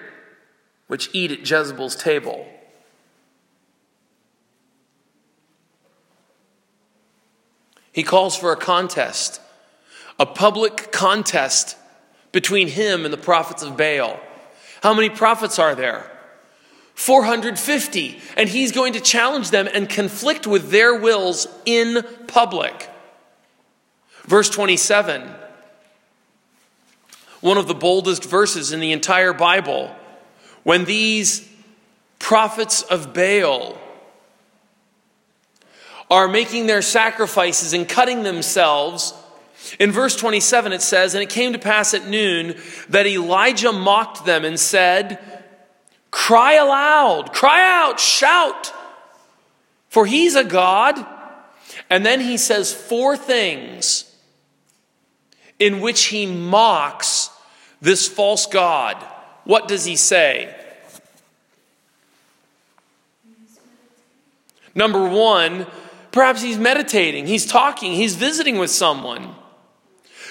which 0.87 1.09
eat 1.13 1.31
at 1.31 1.39
Jezebel's 1.39 1.95
table. 1.95 2.47
He 7.93 8.03
calls 8.03 8.35
for 8.35 8.51
a 8.51 8.57
contest, 8.57 9.39
a 10.19 10.25
public 10.25 10.91
contest 10.91 11.77
between 12.31 12.67
him 12.67 13.05
and 13.05 13.13
the 13.13 13.17
prophets 13.17 13.63
of 13.63 13.77
Baal. 13.77 14.19
How 14.81 14.93
many 14.93 15.09
prophets 15.09 15.59
are 15.59 15.75
there? 15.75 16.11
450. 16.95 18.19
And 18.35 18.49
he's 18.49 18.71
going 18.71 18.93
to 18.93 18.99
challenge 18.99 19.51
them 19.51 19.69
and 19.71 19.87
conflict 19.87 20.45
with 20.47 20.71
their 20.71 20.95
wills 20.95 21.47
in 21.65 22.03
public. 22.27 22.89
Verse 24.23 24.49
27, 24.49 25.29
one 27.41 27.57
of 27.57 27.67
the 27.67 27.73
boldest 27.73 28.23
verses 28.23 28.71
in 28.71 28.79
the 28.79 28.91
entire 28.91 29.33
Bible. 29.33 29.93
When 30.63 30.85
these 30.85 31.47
prophets 32.19 32.83
of 32.83 33.13
Baal 33.13 33.77
are 36.13 36.27
making 36.27 36.67
their 36.67 36.83
sacrifices 36.83 37.73
and 37.73 37.89
cutting 37.89 38.21
themselves. 38.21 39.15
In 39.79 39.91
verse 39.91 40.15
27, 40.15 40.71
it 40.71 40.83
says, 40.83 41.15
And 41.15 41.23
it 41.23 41.29
came 41.29 41.53
to 41.53 41.59
pass 41.59 41.95
at 41.95 42.07
noon 42.07 42.55
that 42.89 43.07
Elijah 43.07 43.71
mocked 43.71 44.23
them 44.23 44.45
and 44.45 44.59
said, 44.59 45.17
Cry 46.11 46.53
aloud, 46.53 47.33
cry 47.33 47.59
out, 47.83 47.99
shout, 47.99 48.71
for 49.89 50.05
he's 50.05 50.35
a 50.35 50.43
God. 50.43 51.03
And 51.89 52.05
then 52.05 52.21
he 52.21 52.37
says 52.37 52.71
four 52.71 53.17
things 53.17 54.15
in 55.57 55.81
which 55.81 56.05
he 56.05 56.27
mocks 56.27 57.31
this 57.81 58.07
false 58.07 58.45
God. 58.45 58.97
What 59.45 59.67
does 59.67 59.85
he 59.85 59.95
say? 59.95 60.55
Number 64.75 65.07
one, 65.09 65.65
Perhaps 66.13 66.43
he's 66.43 66.59
meditating, 66.59 67.25
he's 67.25 67.45
talking, 67.47 67.91
he's 67.91 68.15
visiting 68.15 68.59
with 68.59 68.69
someone. 68.69 69.33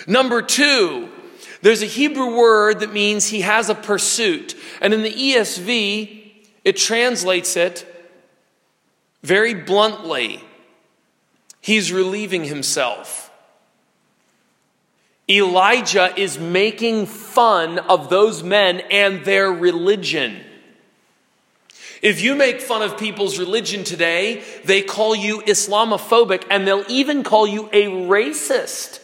Number 0.07 0.41
two, 0.41 1.11
there's 1.61 1.83
a 1.83 1.87
Hebrew 1.87 2.37
word 2.37 2.81
that 2.81 2.93
means 2.93 3.27
he 3.27 3.41
has 3.41 3.69
a 3.69 3.75
pursuit. 3.75 4.55
And 4.81 4.95
in 4.95 5.03
the 5.03 5.13
ESV, 5.13 6.47
it 6.65 6.77
translates 6.77 7.57
it 7.57 7.85
very 9.25 9.55
bluntly. 9.55 10.45
He's 11.61 11.93
relieving 11.93 12.45
himself. 12.45 13.33
Elijah 15.29 16.15
is 16.17 16.39
making 16.39 17.07
fun 17.07 17.81
of 17.81 18.09
those 18.09 18.45
men 18.45 18.81
and 18.89 19.25
their 19.25 19.51
religion. 19.51 20.45
If 22.03 22.21
you 22.21 22.35
make 22.35 22.61
fun 22.61 22.83
of 22.83 22.99
people's 22.99 23.39
religion 23.39 23.85
today, 23.85 24.43
they 24.65 24.83
call 24.83 25.15
you 25.15 25.41
Islamophobic 25.43 26.45
and 26.51 26.67
they'll 26.67 26.85
even 26.89 27.23
call 27.23 27.47
you 27.47 27.69
a 27.73 27.87
racist. 27.87 28.99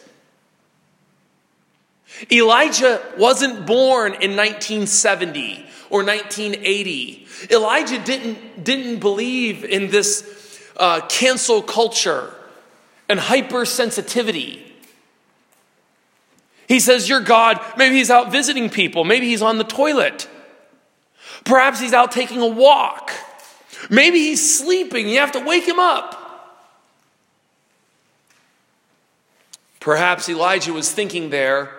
Elijah 2.29 3.01
wasn't 3.17 3.65
born 3.65 4.13
in 4.13 4.35
1970 4.35 5.65
or 5.89 6.03
1980. 6.03 7.27
Elijah 7.49 8.03
didn't, 8.03 8.63
didn't 8.63 8.99
believe 8.99 9.63
in 9.63 9.89
this 9.89 10.61
uh, 10.75 10.99
cancel 11.07 11.61
culture 11.61 12.33
and 13.07 13.19
hypersensitivity. 13.19 14.61
He 16.67 16.79
says, 16.79 17.09
Your 17.09 17.21
God, 17.21 17.59
maybe 17.77 17.95
he's 17.95 18.11
out 18.11 18.31
visiting 18.31 18.69
people, 18.69 19.03
maybe 19.03 19.27
he's 19.27 19.41
on 19.41 19.57
the 19.57 19.63
toilet, 19.63 20.27
perhaps 21.45 21.79
he's 21.79 21.93
out 21.93 22.11
taking 22.11 22.41
a 22.41 22.47
walk, 22.47 23.11
maybe 23.89 24.19
he's 24.19 24.59
sleeping, 24.59 25.07
you 25.07 25.19
have 25.19 25.31
to 25.33 25.39
wake 25.39 25.67
him 25.67 25.79
up. 25.79 26.15
Perhaps 29.79 30.27
Elijah 30.27 30.73
was 30.73 30.91
thinking 30.91 31.29
there 31.29 31.71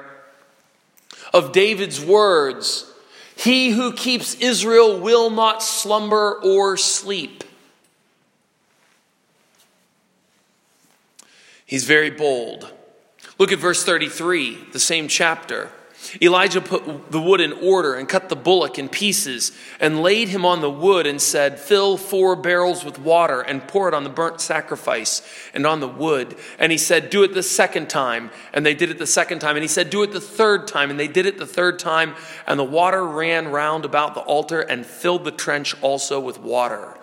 of 1.33 1.53
David's 1.53 2.01
words 2.01 2.93
He 3.37 3.71
who 3.71 3.93
keeps 3.93 4.35
Israel 4.35 4.99
will 4.99 5.31
not 5.31 5.63
slumber 5.63 6.41
or 6.43 6.77
sleep. 6.77 7.45
He's 11.65 11.85
very 11.85 12.11
bold. 12.11 12.73
Look 13.39 13.53
at 13.53 13.59
verse 13.59 13.85
33, 13.85 14.73
the 14.73 14.81
same 14.81 15.09
chapter. 15.09 15.71
Elijah 16.21 16.61
put 16.61 17.11
the 17.11 17.21
wood 17.21 17.41
in 17.41 17.53
order 17.53 17.95
and 17.95 18.09
cut 18.09 18.29
the 18.29 18.37
bullock 18.37 18.79
in 18.79 18.89
pieces 18.89 19.53
and 19.79 20.03
laid 20.03 20.29
him 20.29 20.45
on 20.45 20.61
the 20.61 20.71
wood 20.71 21.07
and 21.07 21.21
said, 21.21 21.61
Fill 21.61 21.97
four 21.97 22.37
barrels 22.37 22.85
with 22.85 22.99
water 22.99 23.41
and 23.41 23.67
pour 23.69 23.87
it 23.89 23.95
on 23.95 24.05
the 24.05 24.11
burnt 24.11 24.41
sacrifice 24.41 25.23
and 25.55 25.67
on 25.67 25.81
the 25.81 25.89
wood. 25.89 26.37
And 26.59 26.73
he 26.73 26.79
said, 26.79 27.11
Do 27.11 27.23
it 27.23 27.35
the 27.35 27.43
second 27.43 27.91
time. 27.91 28.31
And 28.53 28.65
they 28.65 28.75
did 28.75 28.91
it 28.91 28.99
the 28.99 29.07
second 29.07 29.41
time. 29.41 29.57
And 29.57 29.63
he 29.63 29.69
said, 29.69 29.91
Do 29.91 30.03
it 30.03 30.13
the 30.13 30.21
third 30.21 30.67
time. 30.67 30.91
And 30.91 30.99
they 30.99 31.09
did 31.09 31.27
it 31.27 31.39
the 31.39 31.47
third 31.47 31.79
time. 31.79 32.15
And 32.47 32.59
the 32.59 32.65
water 32.65 33.07
ran 33.07 33.49
round 33.49 33.85
about 33.85 34.15
the 34.15 34.21
altar 34.21 34.61
and 34.61 34.87
filled 34.87 35.25
the 35.25 35.31
trench 35.31 35.81
also 35.83 36.19
with 36.19 36.41
water. 36.41 36.97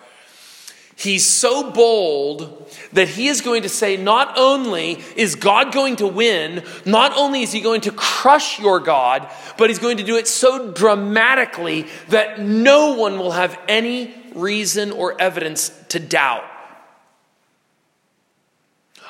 He's 0.98 1.24
so 1.24 1.70
bold 1.70 2.68
that 2.92 3.06
he 3.06 3.28
is 3.28 3.40
going 3.40 3.62
to 3.62 3.68
say, 3.68 3.96
not 3.96 4.36
only 4.36 5.00
is 5.14 5.36
God 5.36 5.72
going 5.72 5.94
to 5.96 6.08
win, 6.08 6.64
not 6.84 7.16
only 7.16 7.42
is 7.42 7.52
he 7.52 7.60
going 7.60 7.82
to 7.82 7.92
crush 7.92 8.58
your 8.58 8.80
God, 8.80 9.30
but 9.56 9.70
he's 9.70 9.78
going 9.78 9.98
to 9.98 10.02
do 10.02 10.16
it 10.16 10.26
so 10.26 10.72
dramatically 10.72 11.86
that 12.08 12.40
no 12.40 12.94
one 12.94 13.16
will 13.16 13.30
have 13.30 13.56
any 13.68 14.12
reason 14.34 14.90
or 14.90 15.18
evidence 15.20 15.68
to 15.90 16.00
doubt. 16.00 16.42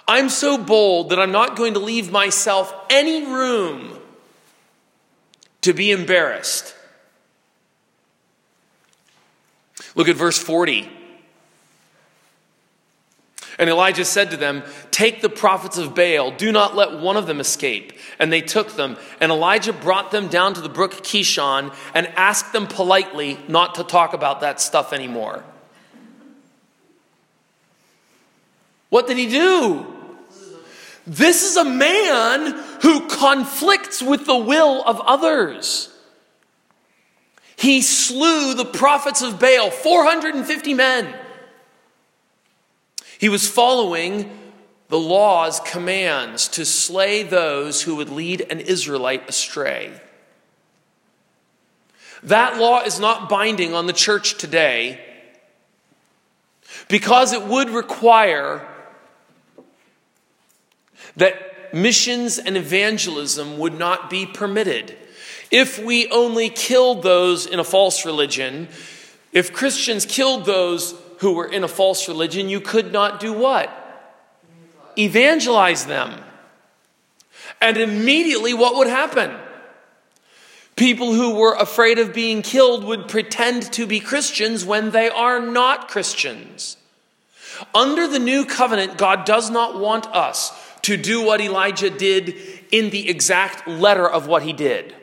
I'm 0.07 0.29
so 0.29 0.59
bold 0.59 1.09
that 1.09 1.19
I'm 1.19 1.33
not 1.33 1.57
going 1.57 1.73
to 1.73 1.81
leave 1.81 2.13
myself 2.13 2.75
any 2.91 3.25
room 3.25 3.99
to 5.63 5.73
be 5.73 5.91
embarrassed. 5.91 6.75
Look 9.95 10.09
at 10.09 10.17
verse 10.17 10.37
40. 10.37 10.98
And 13.59 13.69
Elijah 13.69 14.05
said 14.05 14.31
to 14.31 14.37
them, 14.37 14.63
Take 14.93 15.21
the 15.21 15.29
prophets 15.29 15.79
of 15.79 15.95
Baal, 15.95 16.31
do 16.31 16.53
not 16.53 16.77
let 16.77 17.01
one 17.01 17.17
of 17.17 17.27
them 17.27 17.41
escape. 17.41 17.93
And 18.21 18.33
they 18.33 18.41
took 18.41 18.77
them. 18.77 18.97
And 19.21 19.33
Elijah 19.33 19.73
brought 19.73 20.13
them 20.13 20.29
down 20.29 20.55
to 20.55 20.61
the 20.61 20.69
brook 20.69 20.93
Kishon 20.93 21.75
and 21.93 22.07
asked 22.17 22.53
them 22.53 22.69
politely 22.69 23.39
not 23.49 23.75
to 23.75 23.85
talk 23.85 24.15
about 24.15 24.41
that 24.41 24.61
stuff 24.61 24.93
anymore. 24.93 25.45
What 28.91 29.09
did 29.09 29.19
he 29.19 29.29
do? 29.29 29.87
This 31.07 31.43
is 31.43 31.57
a 31.57 31.65
man 31.65 32.53
who 32.83 33.09
conflicts 33.09 34.03
with 34.03 34.25
the 34.25 34.37
will 34.37 34.83
of 34.85 35.01
others. 35.01 35.93
He 37.57 37.83
slew 37.83 38.55
the 38.55 38.65
prophets 38.65 39.21
of 39.21 39.41
Baal, 39.41 39.71
450 39.71 40.75
men. 40.75 41.13
He 43.19 43.29
was 43.29 43.49
following 43.49 44.31
the 44.89 44.99
law's 44.99 45.61
commands 45.61 46.49
to 46.49 46.65
slay 46.65 47.23
those 47.23 47.83
who 47.83 47.97
would 47.97 48.09
lead 48.09 48.47
an 48.51 48.61
Israelite 48.61 49.29
astray. 49.29 49.93
That 52.23 52.59
law 52.59 52.83
is 52.83 52.99
not 52.99 53.29
binding 53.29 53.75
on 53.75 53.87
the 53.87 53.93
church 53.93 54.39
today 54.39 55.01
because 56.89 57.33
it 57.33 57.43
would 57.43 57.71
require 57.71 58.67
that 61.17 61.75
missions 61.75 62.39
and 62.39 62.57
evangelism 62.57 63.59
would 63.59 63.79
not 63.79 64.09
be 64.09 64.27
permitted. 64.27 64.97
If 65.51 65.79
we 65.79 66.09
only 66.09 66.51
killed 66.51 67.03
those 67.03 67.47
in 67.47 67.59
a 67.59 67.65
false 67.65 68.05
religion, 68.05 68.69
if 69.33 69.53
Christians 69.53 70.07
killed 70.07 70.45
those 70.45 70.95
who 71.19 71.33
were 71.33 71.47
in 71.47 71.65
a 71.65 71.69
false 71.69 72.09
religion, 72.09 72.49
you 72.49 72.61
could 72.61 72.93
not 72.93 73.21
do 73.21 73.33
what? 73.33 73.71
Evangelize 74.97 75.87
them. 75.87 76.21
And 77.61 77.77
immediately, 77.77 78.55
what 78.55 78.77
would 78.77 78.89
happen? 78.89 79.37
People 80.77 81.13
who 81.13 81.35
were 81.35 81.55
afraid 81.55 81.99
of 81.99 82.15
being 82.15 82.41
killed 82.43 82.85
would 82.85 83.09
pretend 83.09 83.73
to 83.73 83.87
be 83.87 83.99
Christians 83.99 84.65
when 84.65 84.91
they 84.91 85.11
are 85.11 85.41
not 85.41 85.89
Christians. 85.89 86.77
Under 87.75 88.07
the 88.07 88.21
new 88.21 88.45
covenant, 88.45 88.97
God 88.97 89.25
does 89.25 89.51
not 89.51 89.81
want 89.81 90.07
us 90.07 90.53
to 90.83 90.97
do 90.97 91.25
what 91.25 91.41
Elijah 91.41 91.91
did 91.91 92.37
in 92.71 92.91
the 92.91 93.09
exact 93.09 93.67
letter 93.67 94.09
of 94.09 94.29
what 94.29 94.45
he 94.45 94.53
did. 94.53 94.95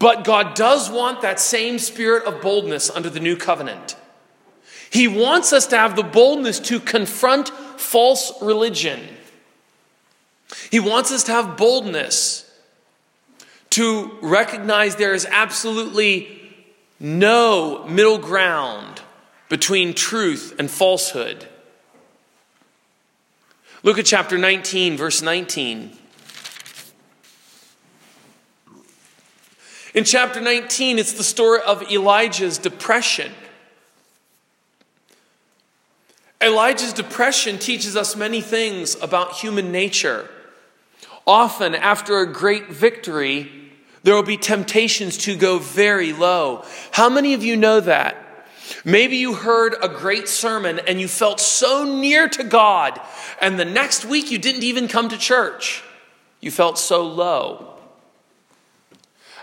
But 0.00 0.24
God 0.24 0.54
does 0.54 0.90
want 0.90 1.22
that 1.22 1.38
same 1.38 1.78
spirit 1.78 2.24
of 2.24 2.42
boldness 2.42 2.90
under 2.90 3.08
the 3.08 3.20
new 3.20 3.36
covenant. 3.36 3.96
He 4.90 5.08
wants 5.08 5.52
us 5.52 5.66
to 5.68 5.76
have 5.76 5.96
the 5.96 6.02
boldness 6.02 6.60
to 6.60 6.80
confront 6.80 7.48
false 7.48 8.32
religion. 8.40 9.00
He 10.70 10.80
wants 10.80 11.10
us 11.10 11.24
to 11.24 11.32
have 11.32 11.56
boldness 11.56 12.50
to 13.70 14.16
recognize 14.22 14.96
there 14.96 15.14
is 15.14 15.26
absolutely 15.28 16.40
no 17.00 17.84
middle 17.88 18.18
ground 18.18 19.02
between 19.48 19.94
truth 19.94 20.54
and 20.58 20.70
falsehood. 20.70 21.48
Look 23.82 23.98
at 23.98 24.06
chapter 24.06 24.38
19, 24.38 24.96
verse 24.96 25.20
19. 25.22 25.90
In 29.92 30.04
chapter 30.04 30.40
19, 30.40 30.98
it's 30.98 31.12
the 31.12 31.22
story 31.22 31.60
of 31.66 31.82
Elijah's 31.90 32.58
depression. 32.58 33.32
Elijah's 36.44 36.92
depression 36.92 37.58
teaches 37.58 37.96
us 37.96 38.16
many 38.16 38.42
things 38.42 39.00
about 39.00 39.32
human 39.32 39.72
nature. 39.72 40.28
Often, 41.26 41.74
after 41.74 42.18
a 42.18 42.30
great 42.30 42.68
victory, 42.68 43.50
there 44.02 44.14
will 44.14 44.22
be 44.22 44.36
temptations 44.36 45.16
to 45.18 45.36
go 45.36 45.58
very 45.58 46.12
low. 46.12 46.62
How 46.92 47.08
many 47.08 47.32
of 47.32 47.42
you 47.42 47.56
know 47.56 47.80
that? 47.80 48.16
Maybe 48.84 49.16
you 49.16 49.32
heard 49.32 49.74
a 49.82 49.88
great 49.88 50.28
sermon 50.28 50.80
and 50.86 51.00
you 51.00 51.08
felt 51.08 51.40
so 51.40 51.84
near 51.84 52.28
to 52.28 52.44
God, 52.44 53.00
and 53.40 53.58
the 53.58 53.64
next 53.64 54.04
week 54.04 54.30
you 54.30 54.36
didn't 54.36 54.64
even 54.64 54.86
come 54.86 55.08
to 55.08 55.16
church. 55.16 55.82
You 56.40 56.50
felt 56.50 56.78
so 56.78 57.06
low. 57.06 57.73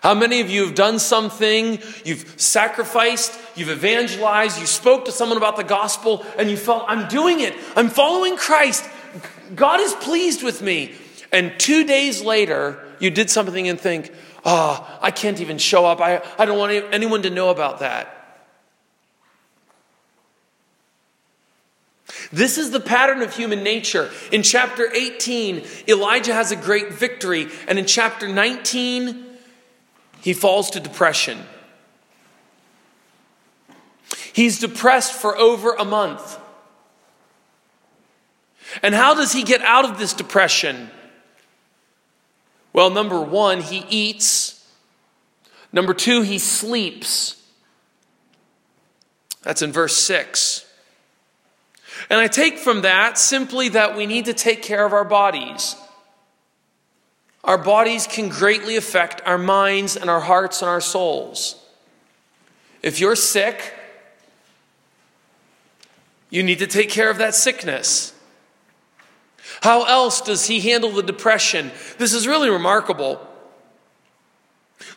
How 0.02 0.16
many 0.16 0.42
of 0.42 0.50
you 0.50 0.66
have 0.66 0.74
done 0.74 0.98
something, 0.98 1.80
you've 2.04 2.34
sacrificed, 2.36 3.40
you've 3.56 3.70
evangelized, 3.70 4.60
you 4.60 4.66
spoke 4.66 5.06
to 5.06 5.12
someone 5.12 5.38
about 5.38 5.58
the 5.58 5.64
gospel, 5.64 6.26
and 6.40 6.50
you 6.50 6.58
felt, 6.58 6.86
I'm 6.88 7.08
doing 7.08 7.40
it, 7.40 7.54
I'm 7.76 7.88
following 7.88 8.36
Christ, 8.36 8.84
God 9.54 9.80
is 9.80 9.94
pleased 9.94 10.42
with 10.42 10.60
me. 10.62 10.96
And 11.32 11.54
two 11.60 11.86
days 11.86 12.24
later, 12.24 12.84
you 13.00 13.12
did 13.12 13.30
something 13.30 13.68
and 13.68 13.80
think, 13.80 14.12
oh, 14.44 15.00
I 15.04 15.12
can't 15.12 15.40
even 15.40 15.60
show 15.60 15.86
up, 15.86 16.02
I, 16.02 16.24
I 16.36 16.46
don't 16.46 16.58
want 16.58 16.72
anyone 16.92 17.22
to 17.22 17.30
know 17.30 17.50
about 17.52 17.80
that. 17.80 18.18
This 22.34 22.58
is 22.58 22.72
the 22.72 22.80
pattern 22.80 23.22
of 23.22 23.36
human 23.36 23.62
nature. 23.62 24.10
In 24.32 24.42
chapter 24.42 24.92
18, 24.92 25.64
Elijah 25.88 26.34
has 26.34 26.52
a 26.52 26.56
great 26.56 26.92
victory, 26.92 27.50
and 27.68 27.78
in 27.78 27.86
chapter 27.86 28.28
19, 28.28 29.28
he 30.22 30.34
falls 30.34 30.70
to 30.72 30.80
depression. 30.80 31.40
He's 34.34 34.60
depressed 34.60 35.14
for 35.14 35.38
over 35.38 35.74
a 35.74 35.86
month. 35.86 36.40
And 38.82 38.96
how 38.96 39.14
does 39.14 39.34
he 39.34 39.44
get 39.44 39.62
out 39.62 39.84
of 39.84 39.98
this 39.98 40.14
depression? 40.14 40.90
Well, 42.74 42.90
number 42.90 43.20
one, 43.20 43.62
he 43.62 43.86
eats. 43.90 44.66
Number 45.74 45.94
two, 45.94 46.22
he 46.22 46.40
sleeps. 46.40 47.42
That's 49.44 49.62
in 49.62 49.72
verse 49.72 49.98
6. 49.98 50.66
And 52.10 52.20
I 52.20 52.28
take 52.28 52.58
from 52.58 52.82
that 52.82 53.18
simply 53.18 53.70
that 53.70 53.98
we 53.98 54.06
need 54.06 54.26
to 54.26 54.34
take 54.34 54.62
care 54.62 54.86
of 54.86 54.94
our 54.94 55.04
bodies. 55.04 55.76
Our 57.44 57.58
bodies 57.58 58.06
can 58.06 58.30
greatly 58.30 58.76
affect 58.76 59.22
our 59.26 59.38
minds 59.38 59.96
and 59.96 60.10
our 60.10 60.20
hearts 60.20 60.62
and 60.62 60.70
our 60.70 60.82
souls. 60.82 61.56
If 62.84 63.00
you're 63.00 63.16
sick, 63.16 63.74
you 66.30 66.44
need 66.44 66.60
to 66.60 66.68
take 66.68 66.90
care 66.90 67.10
of 67.10 67.18
that 67.18 67.36
sickness. 67.36 68.14
How 69.62 69.84
else 69.84 70.22
does 70.22 70.48
he 70.48 70.60
handle 70.60 70.92
the 70.92 71.04
depression? 71.04 71.72
This 71.98 72.14
is 72.14 72.28
really 72.28 72.50
remarkable. 72.50 73.28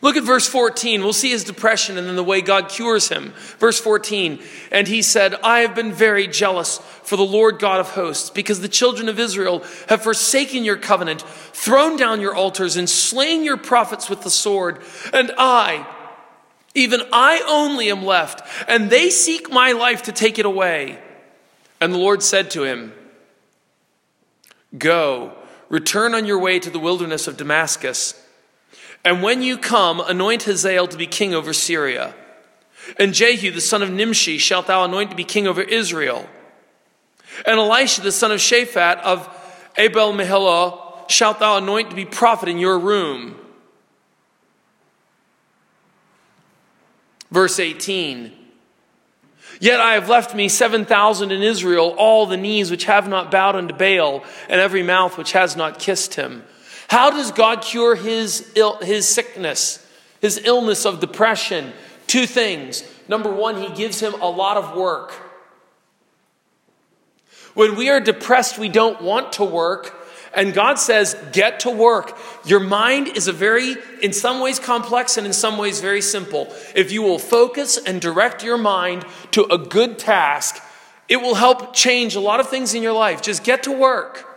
Look 0.01 0.17
at 0.17 0.23
verse 0.23 0.47
14. 0.47 1.01
We'll 1.01 1.13
see 1.13 1.31
his 1.31 1.43
depression 1.43 1.97
and 1.97 2.07
then 2.07 2.15
the 2.15 2.23
way 2.23 2.41
God 2.41 2.69
cures 2.69 3.09
him. 3.09 3.33
Verse 3.59 3.79
14. 3.79 4.41
And 4.71 4.87
he 4.87 5.01
said, 5.01 5.35
I 5.43 5.59
have 5.59 5.73
been 5.73 5.93
very 5.93 6.27
jealous 6.27 6.77
for 6.77 7.15
the 7.15 7.25
Lord 7.25 7.59
God 7.59 7.79
of 7.79 7.91
hosts, 7.91 8.31
because 8.31 8.61
the 8.61 8.67
children 8.67 9.07
of 9.07 9.19
Israel 9.19 9.63
have 9.89 10.01
forsaken 10.01 10.63
your 10.63 10.77
covenant, 10.77 11.21
thrown 11.21 11.97
down 11.97 12.19
your 12.19 12.35
altars, 12.35 12.77
and 12.77 12.89
slain 12.89 13.43
your 13.43 13.57
prophets 13.57 14.09
with 14.09 14.23
the 14.23 14.29
sword. 14.29 14.81
And 15.13 15.31
I, 15.37 15.87
even 16.73 17.01
I 17.13 17.45
only 17.47 17.91
am 17.91 18.03
left, 18.03 18.41
and 18.67 18.89
they 18.89 19.11
seek 19.11 19.51
my 19.51 19.71
life 19.71 20.03
to 20.03 20.11
take 20.11 20.39
it 20.39 20.45
away. 20.45 20.99
And 21.79 21.93
the 21.93 21.99
Lord 21.99 22.23
said 22.23 22.49
to 22.51 22.63
him, 22.63 22.91
Go, 24.75 25.33
return 25.69 26.15
on 26.15 26.25
your 26.25 26.39
way 26.39 26.59
to 26.59 26.69
the 26.69 26.79
wilderness 26.79 27.27
of 27.27 27.37
Damascus. 27.37 28.19
And 29.05 29.21
when 29.21 29.43
you 29.43 29.57
come, 29.57 29.99
anoint 30.01 30.43
Hazael 30.43 30.87
to 30.87 30.97
be 30.97 31.05
king 31.05 31.35
over 31.35 31.53
Syria. 31.53 32.15
And 32.97 33.13
Jehu, 33.13 33.51
the 33.51 33.61
son 33.61 33.83
of 33.83 33.91
Nimshi, 33.91 34.39
shalt 34.39 34.65
thou 34.65 34.83
anoint 34.83 35.11
to 35.11 35.15
be 35.15 35.23
king 35.23 35.47
over 35.47 35.61
Israel. 35.61 36.27
And 37.45 37.59
Elisha, 37.59 38.01
the 38.01 38.11
son 38.11 38.31
of 38.31 38.39
Shaphat 38.39 38.97
of 39.01 39.29
Abel 39.77 40.11
Meholah, 40.11 41.09
shalt 41.09 41.39
thou 41.39 41.57
anoint 41.57 41.91
to 41.91 41.95
be 41.95 42.05
prophet 42.05 42.49
in 42.49 42.57
your 42.57 42.79
room. 42.79 43.35
Verse 47.29 47.59
18. 47.59 48.31
Yet 49.59 49.79
I 49.79 49.93
have 49.93 50.09
left 50.09 50.33
me 50.33 50.49
7,000 50.49 51.31
in 51.31 51.43
Israel, 51.43 51.93
all 51.97 52.25
the 52.25 52.37
knees 52.37 52.71
which 52.71 52.85
have 52.85 53.07
not 53.07 53.29
bowed 53.29 53.55
unto 53.55 53.73
Baal, 53.73 54.23
and 54.49 54.59
every 54.59 54.83
mouth 54.83 55.17
which 55.17 55.33
has 55.33 55.55
not 55.55 55.77
kissed 55.77 56.15
him. 56.15 56.43
How 56.89 57.09
does 57.09 57.31
God 57.31 57.61
cure 57.61 57.95
his, 57.95 58.51
Ill, 58.55 58.77
his 58.77 59.07
sickness, 59.07 59.85
his 60.21 60.39
illness 60.43 60.85
of 60.85 60.99
depression? 60.99 61.73
Two 62.07 62.25
things. 62.25 62.83
Number 63.07 63.31
one, 63.31 63.61
he 63.61 63.69
gives 63.75 63.99
him 63.99 64.13
a 64.21 64.29
lot 64.29 64.57
of 64.57 64.75
work. 64.75 65.11
When 67.53 67.75
we 67.75 67.89
are 67.89 67.99
depressed, 67.99 68.59
we 68.59 68.69
don't 68.69 69.01
want 69.01 69.33
to 69.33 69.45
work. 69.45 69.95
And 70.35 70.53
God 70.53 70.77
says, 70.77 71.15
get 71.31 71.61
to 71.61 71.69
work. 71.69 72.17
Your 72.45 72.59
mind 72.59 73.07
is 73.07 73.29
a 73.29 73.31
very, 73.31 73.75
in 74.01 74.11
some 74.11 74.41
ways 74.41 74.59
complex 74.59 75.17
and 75.17 75.25
in 75.25 75.31
some 75.31 75.57
ways 75.57 75.79
very 75.79 76.01
simple. 76.01 76.53
If 76.75 76.91
you 76.91 77.01
will 77.01 77.19
focus 77.19 77.77
and 77.77 78.01
direct 78.01 78.43
your 78.43 78.57
mind 78.57 79.05
to 79.31 79.45
a 79.45 79.57
good 79.57 79.97
task, 79.97 80.61
it 81.07 81.17
will 81.17 81.35
help 81.35 81.73
change 81.73 82.15
a 82.15 82.19
lot 82.19 82.41
of 82.41 82.49
things 82.49 82.73
in 82.73 82.83
your 82.83 82.91
life. 82.91 83.21
Just 83.21 83.45
get 83.45 83.63
to 83.63 83.71
work. 83.71 84.34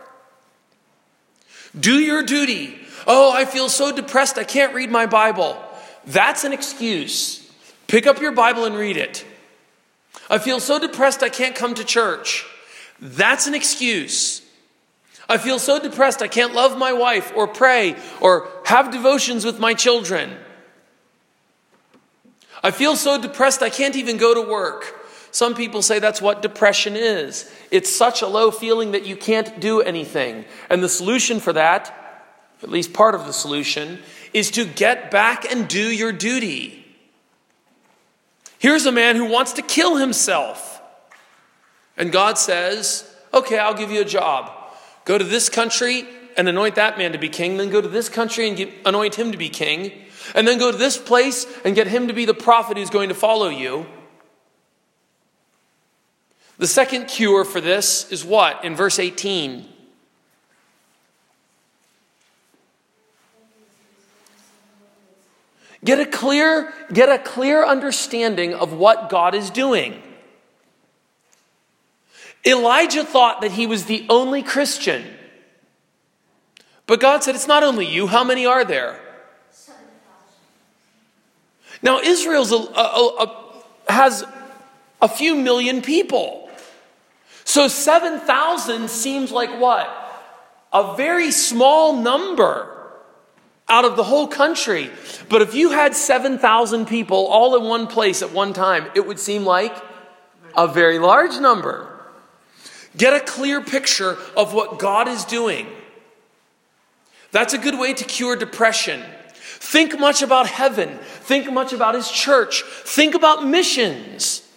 Do 1.77 1.99
your 1.99 2.23
duty. 2.23 2.75
Oh, 3.05 3.31
I 3.31 3.45
feel 3.45 3.69
so 3.69 3.95
depressed, 3.95 4.37
I 4.37 4.43
can't 4.43 4.73
read 4.73 4.89
my 4.89 5.05
Bible. 5.05 5.57
That's 6.05 6.43
an 6.43 6.53
excuse. 6.53 7.51
Pick 7.87 8.07
up 8.07 8.21
your 8.21 8.31
Bible 8.31 8.65
and 8.65 8.75
read 8.75 8.97
it. 8.97 9.25
I 10.29 10.37
feel 10.37 10.59
so 10.59 10.79
depressed, 10.79 11.23
I 11.23 11.29
can't 11.29 11.55
come 11.55 11.73
to 11.75 11.83
church. 11.83 12.45
That's 12.99 13.47
an 13.47 13.55
excuse. 13.55 14.41
I 15.27 15.37
feel 15.37 15.59
so 15.59 15.79
depressed 15.79 16.21
I 16.21 16.27
can't 16.27 16.53
love 16.53 16.77
my 16.77 16.91
wife 16.91 17.31
or 17.35 17.47
pray 17.47 17.95
or 18.19 18.47
have 18.65 18.91
devotions 18.91 19.45
with 19.45 19.59
my 19.59 19.75
children. 19.75 20.35
I 22.63 22.71
feel 22.71 22.95
so 22.95 23.21
depressed 23.21 23.61
I 23.61 23.69
can't 23.69 23.95
even 23.95 24.17
go 24.17 24.33
to 24.33 24.41
work. 24.41 24.98
Some 25.31 25.53
people 25.55 25.81
say 25.81 25.99
that's 25.99 26.21
what 26.21 26.41
depression 26.41 26.95
is. 26.95 27.51
It's 27.71 27.93
such 27.93 28.21
a 28.21 28.27
low 28.27 28.51
feeling 28.51 28.91
that 28.91 29.05
you 29.05 29.15
can't 29.15 29.59
do 29.59 29.81
anything. 29.81 30.45
And 30.69 30.83
the 30.83 30.89
solution 30.89 31.39
for 31.39 31.53
that, 31.53 31.93
at 32.63 32.69
least 32.69 32.93
part 32.93 33.15
of 33.15 33.25
the 33.25 33.33
solution, 33.33 33.99
is 34.33 34.51
to 34.51 34.65
get 34.65 35.11
back 35.11 35.45
and 35.51 35.67
do 35.67 35.81
your 35.81 36.11
duty. 36.11 36.85
Here's 38.57 38.85
a 38.85 38.91
man 38.91 39.15
who 39.15 39.25
wants 39.25 39.53
to 39.53 39.61
kill 39.61 39.97
himself. 39.97 40.81
And 41.95 42.11
God 42.11 42.37
says, 42.37 43.05
Okay, 43.33 43.59
I'll 43.59 43.75
give 43.75 43.91
you 43.91 44.01
a 44.01 44.05
job. 44.05 44.51
Go 45.05 45.17
to 45.17 45.23
this 45.23 45.49
country 45.49 46.07
and 46.35 46.47
anoint 46.47 46.75
that 46.75 46.97
man 46.97 47.11
to 47.11 47.17
be 47.17 47.29
king, 47.29 47.57
then 47.57 47.69
go 47.69 47.81
to 47.81 47.87
this 47.87 48.09
country 48.09 48.47
and 48.47 48.57
get, 48.57 48.71
anoint 48.85 49.15
him 49.15 49.31
to 49.31 49.37
be 49.37 49.49
king, 49.49 49.91
and 50.33 50.47
then 50.47 50.57
go 50.57 50.71
to 50.71 50.77
this 50.77 50.97
place 50.97 51.45
and 51.65 51.75
get 51.75 51.87
him 51.87 52.07
to 52.07 52.13
be 52.13 52.25
the 52.25 52.33
prophet 52.33 52.77
who's 52.77 52.89
going 52.89 53.09
to 53.09 53.15
follow 53.15 53.49
you. 53.49 53.85
The 56.59 56.67
second 56.67 57.07
cure 57.07 57.45
for 57.45 57.61
this 57.61 58.11
is 58.11 58.25
what? 58.25 58.65
In 58.65 58.75
verse 58.75 58.99
18. 58.99 59.65
Get 65.85 66.01
a 66.01 66.05
clear, 66.05 66.73
get 66.91 67.07
a 67.07 67.17
clear 67.17 67.65
understanding 67.65 68.53
of 68.53 68.73
what 68.73 69.09
God 69.09 69.33
is 69.33 69.49
doing. 69.49 70.03
Elijah 72.45 73.05
thought 73.05 73.39
that 73.39 73.51
he 73.51 73.65
was 73.65 73.85
the 73.85 74.05
only 74.09 74.43
Christian. 74.43 75.05
But 76.85 76.99
God 76.99 77.23
said, 77.23 77.35
It's 77.35 77.47
not 77.47 77.63
only 77.63 77.85
you. 77.85 78.07
How 78.07 78.25
many 78.25 78.45
are 78.45 78.65
there? 78.65 78.99
Now, 81.81 82.01
Israel 82.01 82.43
has 83.87 84.25
a 85.01 85.07
few 85.07 85.35
million 85.35 85.81
people. 85.81 86.48
So 87.49 87.67
7,000 87.67 88.91
seems 88.91 89.31
like 89.31 89.59
what? 89.59 89.89
A 90.71 90.95
very 90.95 91.31
small 91.31 91.93
number 91.93 92.69
out 93.67 93.85
of 93.85 93.95
the 93.95 94.03
whole 94.03 94.27
country. 94.27 94.91
But 95.29 95.41
if 95.41 95.55
you 95.55 95.71
had 95.71 95.95
7,000 95.95 96.85
people 96.85 97.25
all 97.25 97.55
in 97.55 97.63
one 97.63 97.87
place 97.87 98.21
at 98.21 98.31
one 98.31 98.53
time, 98.53 98.85
it 98.93 99.07
would 99.07 99.19
seem 99.19 99.45
like 99.45 99.75
a 100.55 100.67
very 100.67 100.99
large 100.99 101.39
number. 101.39 101.91
Get 102.95 103.13
a 103.13 103.19
clear 103.19 103.61
picture 103.61 104.15
of 104.37 104.53
what 104.53 104.77
God 104.77 105.07
is 105.07 105.25
doing. 105.25 105.65
That's 107.31 107.55
a 107.55 107.57
good 107.57 107.79
way 107.79 107.95
to 107.95 108.03
cure 108.03 108.35
depression. 108.35 109.01
Think 109.33 109.99
much 109.99 110.21
about 110.21 110.45
heaven. 110.45 110.99
Think 111.01 111.51
much 111.51 111.73
about 111.73 111.95
His 111.95 112.11
church. 112.11 112.61
Think 112.61 113.15
about 113.15 113.43
missions. 113.43 114.47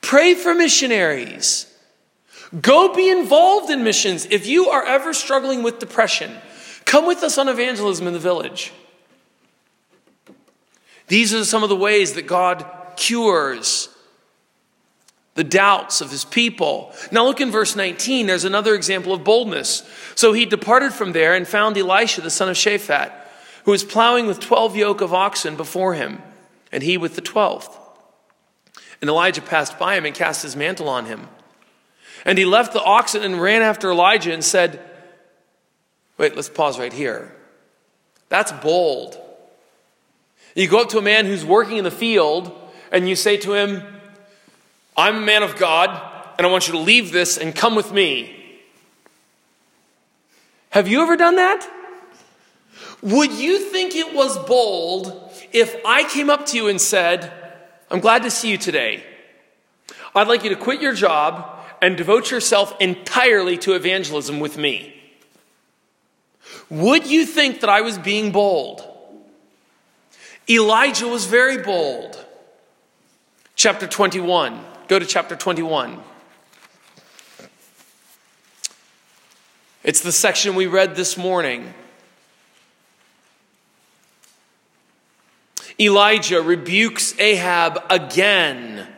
Pray 0.00 0.34
for 0.36 0.54
missionaries. 0.54 1.73
Go 2.60 2.94
be 2.94 3.08
involved 3.10 3.70
in 3.70 3.82
missions. 3.82 4.26
If 4.30 4.46
you 4.46 4.68
are 4.68 4.84
ever 4.84 5.12
struggling 5.12 5.62
with 5.62 5.78
depression, 5.78 6.36
come 6.84 7.06
with 7.06 7.22
us 7.22 7.38
on 7.38 7.48
evangelism 7.48 8.06
in 8.06 8.12
the 8.12 8.18
village. 8.18 8.72
These 11.08 11.34
are 11.34 11.44
some 11.44 11.62
of 11.62 11.68
the 11.68 11.76
ways 11.76 12.14
that 12.14 12.26
God 12.26 12.64
cures 12.96 13.88
the 15.34 15.44
doubts 15.44 16.00
of 16.00 16.10
his 16.10 16.24
people. 16.24 16.92
Now 17.10 17.24
look 17.24 17.40
in 17.40 17.50
verse 17.50 17.74
19. 17.74 18.26
There's 18.26 18.44
another 18.44 18.74
example 18.74 19.12
of 19.12 19.24
boldness. 19.24 19.82
So 20.14 20.32
he 20.32 20.46
departed 20.46 20.92
from 20.92 21.12
there 21.12 21.34
and 21.34 21.46
found 21.46 21.76
Elisha, 21.76 22.20
the 22.20 22.30
son 22.30 22.48
of 22.48 22.56
Shaphat, 22.56 23.12
who 23.64 23.72
was 23.72 23.82
plowing 23.82 24.26
with 24.26 24.38
12 24.38 24.76
yoke 24.76 25.00
of 25.00 25.12
oxen 25.12 25.56
before 25.56 25.94
him, 25.94 26.22
and 26.70 26.82
he 26.82 26.96
with 26.96 27.16
the 27.16 27.22
12th. 27.22 27.76
And 29.00 29.10
Elijah 29.10 29.42
passed 29.42 29.78
by 29.78 29.96
him 29.96 30.06
and 30.06 30.14
cast 30.14 30.42
his 30.42 30.54
mantle 30.54 30.88
on 30.88 31.06
him. 31.06 31.28
And 32.24 32.38
he 32.38 32.44
left 32.44 32.72
the 32.72 32.82
oxen 32.82 33.22
and 33.22 33.40
ran 33.40 33.62
after 33.62 33.90
Elijah 33.90 34.32
and 34.32 34.42
said, 34.42 34.80
Wait, 36.16 36.36
let's 36.36 36.48
pause 36.48 36.78
right 36.78 36.92
here. 36.92 37.34
That's 38.28 38.52
bold. 38.52 39.18
You 40.54 40.68
go 40.68 40.80
up 40.82 40.88
to 40.90 40.98
a 40.98 41.02
man 41.02 41.26
who's 41.26 41.44
working 41.44 41.76
in 41.76 41.84
the 41.84 41.90
field 41.90 42.52
and 42.92 43.08
you 43.08 43.16
say 43.16 43.36
to 43.38 43.54
him, 43.54 43.82
I'm 44.96 45.16
a 45.16 45.20
man 45.20 45.42
of 45.42 45.56
God. 45.56 45.90
and 46.38 46.46
I 46.46 46.50
want 46.50 46.68
you 46.68 46.72
to 46.72 46.78
leave 46.78 47.12
this 47.12 47.36
and 47.36 47.54
come 47.54 47.74
with 47.74 47.92
me. 47.92 48.34
Have 50.70 50.88
you 50.88 51.02
ever 51.02 51.16
done 51.16 51.36
that? 51.36 51.68
Would 53.02 53.32
you 53.32 53.58
think 53.58 53.94
it 53.94 54.14
was 54.14 54.38
bold 54.38 55.30
if 55.52 55.76
I 55.84 56.04
came 56.04 56.30
up 56.30 56.46
to 56.46 56.56
you 56.56 56.68
and 56.68 56.80
said, 56.80 57.32
I'm 57.90 58.00
glad 58.00 58.22
to 58.22 58.30
see 58.30 58.50
you 58.50 58.58
today. 58.58 59.04
I'd 60.14 60.26
like 60.26 60.42
you 60.42 60.50
to 60.50 60.56
quit 60.56 60.80
your 60.80 60.94
job 60.94 61.53
and 61.84 61.98
devote 61.98 62.30
yourself 62.30 62.74
entirely 62.80 63.58
to 63.58 63.74
evangelism 63.74 64.40
with 64.40 64.56
me? 64.56 64.94
Would 66.70 67.06
you 67.06 67.26
think 67.26 67.60
that 67.60 67.68
I 67.68 67.82
was 67.82 67.98
being 67.98 68.32
bold? 68.32 68.82
Elijah 70.48 71.06
was 71.06 71.26
very 71.26 71.58
bold. 71.58 72.24
Chapter 73.54 73.86
21. 73.86 74.64
Go 74.88 74.98
to 74.98 75.04
chapter 75.04 75.36
21. 75.36 76.00
It's 79.82 80.00
the 80.00 80.10
section 80.10 80.54
we 80.54 80.66
read 80.66 80.96
this 80.96 81.18
morning. 81.18 81.74
Elijah 85.78 86.40
rebukes 86.40 87.14
Ahab 87.18 87.84
again. 87.90 88.93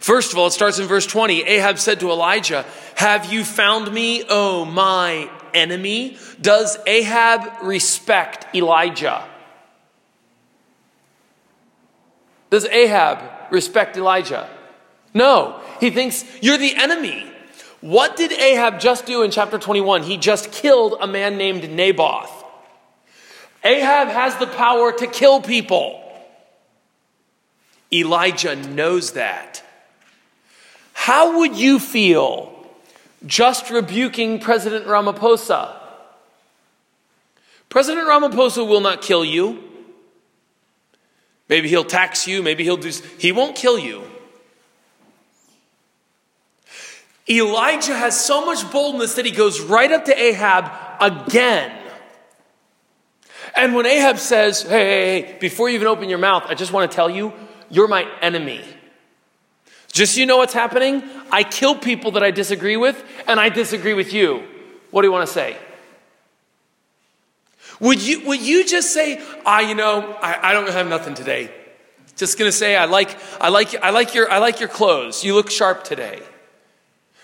First 0.00 0.32
of 0.32 0.38
all, 0.38 0.46
it 0.46 0.52
starts 0.52 0.78
in 0.78 0.86
verse 0.86 1.06
20. 1.06 1.42
Ahab 1.42 1.78
said 1.78 2.00
to 2.00 2.10
Elijah, 2.10 2.64
Have 2.96 3.32
you 3.32 3.44
found 3.44 3.92
me, 3.92 4.24
O 4.28 4.64
my 4.64 5.30
enemy? 5.52 6.16
Does 6.40 6.78
Ahab 6.86 7.62
respect 7.62 8.54
Elijah? 8.54 9.26
Does 12.50 12.64
Ahab 12.66 13.52
respect 13.52 13.96
Elijah? 13.96 14.48
No. 15.14 15.60
He 15.80 15.90
thinks, 15.90 16.24
You're 16.40 16.58
the 16.58 16.76
enemy. 16.76 17.24
What 17.80 18.16
did 18.16 18.32
Ahab 18.32 18.80
just 18.80 19.06
do 19.06 19.22
in 19.22 19.30
chapter 19.30 19.58
21? 19.58 20.02
He 20.02 20.16
just 20.16 20.50
killed 20.50 20.94
a 21.00 21.06
man 21.06 21.38
named 21.38 21.70
Naboth. 21.70 22.32
Ahab 23.64 24.08
has 24.08 24.36
the 24.36 24.46
power 24.46 24.92
to 24.92 25.06
kill 25.06 25.40
people. 25.40 26.04
Elijah 27.92 28.56
knows 28.56 29.12
that. 29.12 29.62
How 31.08 31.38
would 31.38 31.56
you 31.56 31.78
feel 31.78 32.52
just 33.24 33.70
rebuking 33.70 34.40
President 34.40 34.84
Ramaphosa? 34.84 35.74
President 37.70 38.06
Ramaphosa 38.06 38.68
will 38.68 38.82
not 38.82 39.00
kill 39.00 39.24
you. 39.24 39.58
Maybe 41.48 41.70
he'll 41.70 41.82
tax 41.82 42.26
you, 42.26 42.42
maybe 42.42 42.62
he'll 42.62 42.76
do 42.76 42.92
he 43.16 43.32
won't 43.32 43.56
kill 43.56 43.78
you. 43.78 44.02
Elijah 47.26 47.96
has 47.96 48.22
so 48.22 48.44
much 48.44 48.70
boldness 48.70 49.14
that 49.14 49.24
he 49.24 49.32
goes 49.32 49.62
right 49.62 49.90
up 49.90 50.04
to 50.04 50.14
Ahab 50.14 50.70
again. 51.00 51.72
And 53.56 53.74
when 53.74 53.86
Ahab 53.86 54.18
says, 54.18 54.60
hey, 54.60 54.68
hey, 54.68 55.22
hey, 55.22 55.38
before 55.38 55.70
you 55.70 55.76
even 55.76 55.86
open 55.86 56.10
your 56.10 56.18
mouth, 56.18 56.42
I 56.48 56.54
just 56.54 56.70
want 56.70 56.90
to 56.90 56.94
tell 56.94 57.08
you, 57.08 57.32
you're 57.70 57.88
my 57.88 58.06
enemy. 58.20 58.62
Just 59.92 60.14
so 60.14 60.20
you 60.20 60.26
know 60.26 60.36
what's 60.36 60.52
happening, 60.52 61.02
I 61.30 61.42
kill 61.42 61.74
people 61.74 62.12
that 62.12 62.22
I 62.22 62.30
disagree 62.30 62.76
with, 62.76 63.02
and 63.26 63.40
I 63.40 63.48
disagree 63.48 63.94
with 63.94 64.12
you. 64.12 64.44
What 64.90 65.02
do 65.02 65.08
you 65.08 65.12
want 65.12 65.26
to 65.26 65.32
say? 65.32 65.56
Would 67.80 68.02
you, 68.02 68.26
would 68.26 68.40
you 68.40 68.66
just 68.66 68.92
say, 68.92 69.22
ah, 69.46 69.60
you 69.60 69.74
know, 69.74 70.16
I, 70.20 70.50
I 70.50 70.52
don't 70.52 70.68
have 70.68 70.88
nothing 70.88 71.14
today. 71.14 71.50
Just 72.16 72.36
gonna 72.38 72.50
say, 72.50 72.74
I 72.74 72.86
like, 72.86 73.16
I 73.40 73.48
like, 73.48 73.76
I 73.76 73.90
like 73.90 74.14
your, 74.14 74.30
I 74.30 74.38
like 74.38 74.58
your 74.58 74.68
clothes. 74.68 75.22
You 75.22 75.34
look 75.34 75.50
sharp 75.50 75.84
today. 75.84 76.20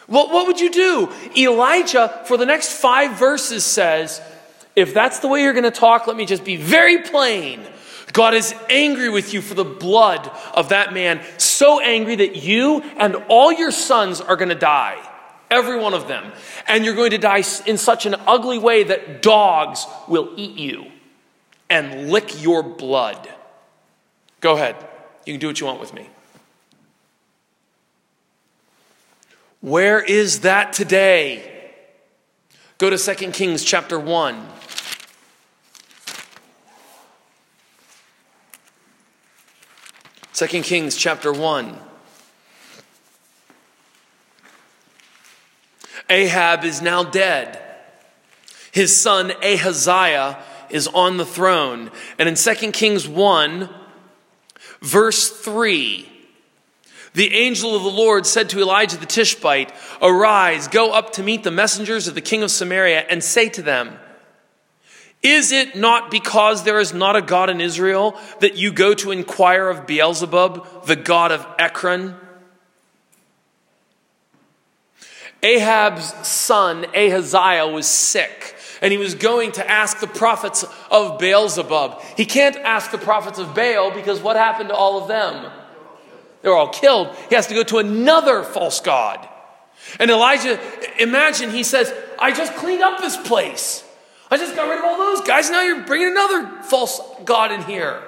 What, 0.07 0.31
what 0.31 0.47
would 0.47 0.61
you 0.61 0.71
do? 0.71 1.13
Elijah, 1.37 2.21
for 2.27 2.37
the 2.37 2.47
next 2.47 2.73
five 2.73 3.19
verses, 3.19 3.65
says, 3.65 4.21
If 4.77 4.95
that's 4.95 5.19
the 5.19 5.29
way 5.29 5.43
you're 5.43 5.53
to 5.55 5.71
talk, 5.71 6.07
let 6.07 6.17
me 6.17 6.27
just 6.27 6.45
be 6.45 6.57
very 6.57 7.03
plain. 7.03 7.61
God 8.15 8.35
is 8.35 8.55
angry 8.71 9.11
with 9.11 9.35
you 9.35 9.43
for 9.43 9.55
the 9.55 9.65
blood 9.65 10.31
of 10.55 10.69
that 10.69 10.95
man, 10.95 11.21
so 11.37 11.81
angry 11.81 12.15
that 12.15 12.37
you 12.37 12.81
and 12.97 13.17
all 13.29 13.53
your 13.53 13.73
sons 13.73 14.21
are 14.21 14.37
going 14.37 14.51
to 14.51 14.55
die. 14.55 14.97
Every 15.51 15.77
one 15.79 15.95
of 15.95 16.07
them. 16.07 16.33
And 16.69 16.85
you're 16.85 16.95
going 16.95 17.11
to 17.11 17.19
die 17.19 17.43
in 17.67 17.77
such 17.77 18.07
an 18.07 18.15
ugly 18.27 18.57
way 18.57 18.85
that 18.85 19.21
dogs 19.21 19.85
will 20.07 20.33
eat 20.37 20.57
you 20.57 20.87
and 21.69 22.09
lick 22.11 22.41
your 22.41 22.63
blood. 22.63 23.29
Go 24.41 24.55
ahead. 24.55 24.77
You 25.27 25.33
can 25.33 25.41
do 25.41 25.49
what 25.49 25.59
you 25.59 25.67
want 25.67 25.81
with 25.81 25.93
me. 25.93 26.09
Where 29.61 30.01
is 30.01 30.41
that 30.41 30.73
today? 30.73 31.51
Go 32.79 32.91
to 32.91 32.99
2 32.99 33.33
Kings 33.33 33.65
chapter 33.65 33.99
1. 33.99 34.47
Second 40.35 40.65
Kings 40.65 40.97
chapter 40.97 41.33
1. 41.33 41.79
Ahab 46.11 46.65
is 46.65 46.83
now 46.83 47.05
dead. 47.05 47.63
His 48.73 49.01
son 49.01 49.31
Ahaziah 49.45 50.43
is 50.71 50.89
on 50.89 51.19
the 51.19 51.25
throne. 51.25 51.93
And 52.19 52.29
in 52.29 52.35
2 52.35 52.73
Kings 52.73 53.07
1, 53.07 53.69
verse 54.81 55.31
3, 55.31 56.11
the 57.13 57.33
angel 57.33 57.77
of 57.77 57.85
the 57.85 57.89
Lord 57.89 58.27
said 58.27 58.51
to 58.51 58.59
Elijah 58.59 58.97
the 58.97 59.07
Tishbite, 59.07 59.73
Arise, 60.03 60.67
go 60.67 60.91
up 60.91 61.13
to 61.13 61.23
meet 61.23 61.45
the 61.45 61.53
messengers 61.53 62.09
of 62.09 62.17
the 62.17 62.21
king 62.21 62.43
of 62.43 62.51
Samaria, 62.51 63.07
and 63.09 63.23
say 63.23 63.49
to 63.51 63.63
them, 63.63 64.01
Is 65.25 65.51
it 65.51 65.75
not 65.75 66.11
because 66.11 66.63
there 66.63 66.79
is 66.79 66.93
not 66.95 67.17
a 67.17 67.23
God 67.23 67.51
in 67.51 67.61
Israel 67.61 68.17
that 68.41 68.57
you 68.57 68.73
go 68.73 68.95
to 68.95 69.11
inquire 69.11 69.69
of 69.71 69.87
Beelzebub, 69.87 70.87
the 70.87 70.97
god 70.97 71.33
of 71.33 71.47
Ekron? 71.59 72.15
Ahab's 75.43 76.05
son, 76.27 76.85
Ahaziah, 76.95 77.67
was 77.67 77.87
sick 77.87 78.55
and 78.83 78.93
he 78.93 78.99
was 78.99 79.15
going 79.15 79.53
to 79.53 79.71
ask 79.71 80.01
the 80.01 80.07
prophets 80.07 80.63
of 80.91 81.19
Beelzebub. 81.19 82.03
He 82.19 82.27
can't 82.27 82.57
ask 82.57 82.91
the 82.91 82.99
prophets 82.99 83.39
of 83.39 83.55
Baal 83.55 83.91
because 83.91 84.21
what 84.21 84.37
happened 84.37 84.69
to 84.69 84.75
all 84.75 85.01
of 85.01 85.09
them? 85.09 85.51
They 86.43 86.51
were 86.51 86.57
all 86.57 86.69
killed. 86.69 87.15
He 87.31 87.35
has 87.35 87.47
to 87.47 87.55
go 87.55 87.63
to 87.63 87.79
another 87.79 88.43
false 88.43 88.81
god. 88.81 89.27
And 89.99 90.11
Elijah, 90.11 90.61
imagine 90.99 91.51
he 91.51 91.63
says, 91.63 91.95
I 92.19 92.33
just 92.33 92.55
cleaned 92.57 92.83
up 92.83 93.01
this 93.01 93.17
place. 93.17 93.84
I 94.35 94.37
just 94.37 94.57
got 94.57 94.69
rid 94.69 94.81
of 94.81 94.85
all 94.85 94.99
those 94.99 95.21
guys. 95.21 95.49
Now 95.49 95.63
you're 95.63 95.85
bringing 95.85 96.09
another 96.09 96.61
false 96.63 97.01
god 97.25 97.53
in 97.53 97.63
here. 97.63 98.03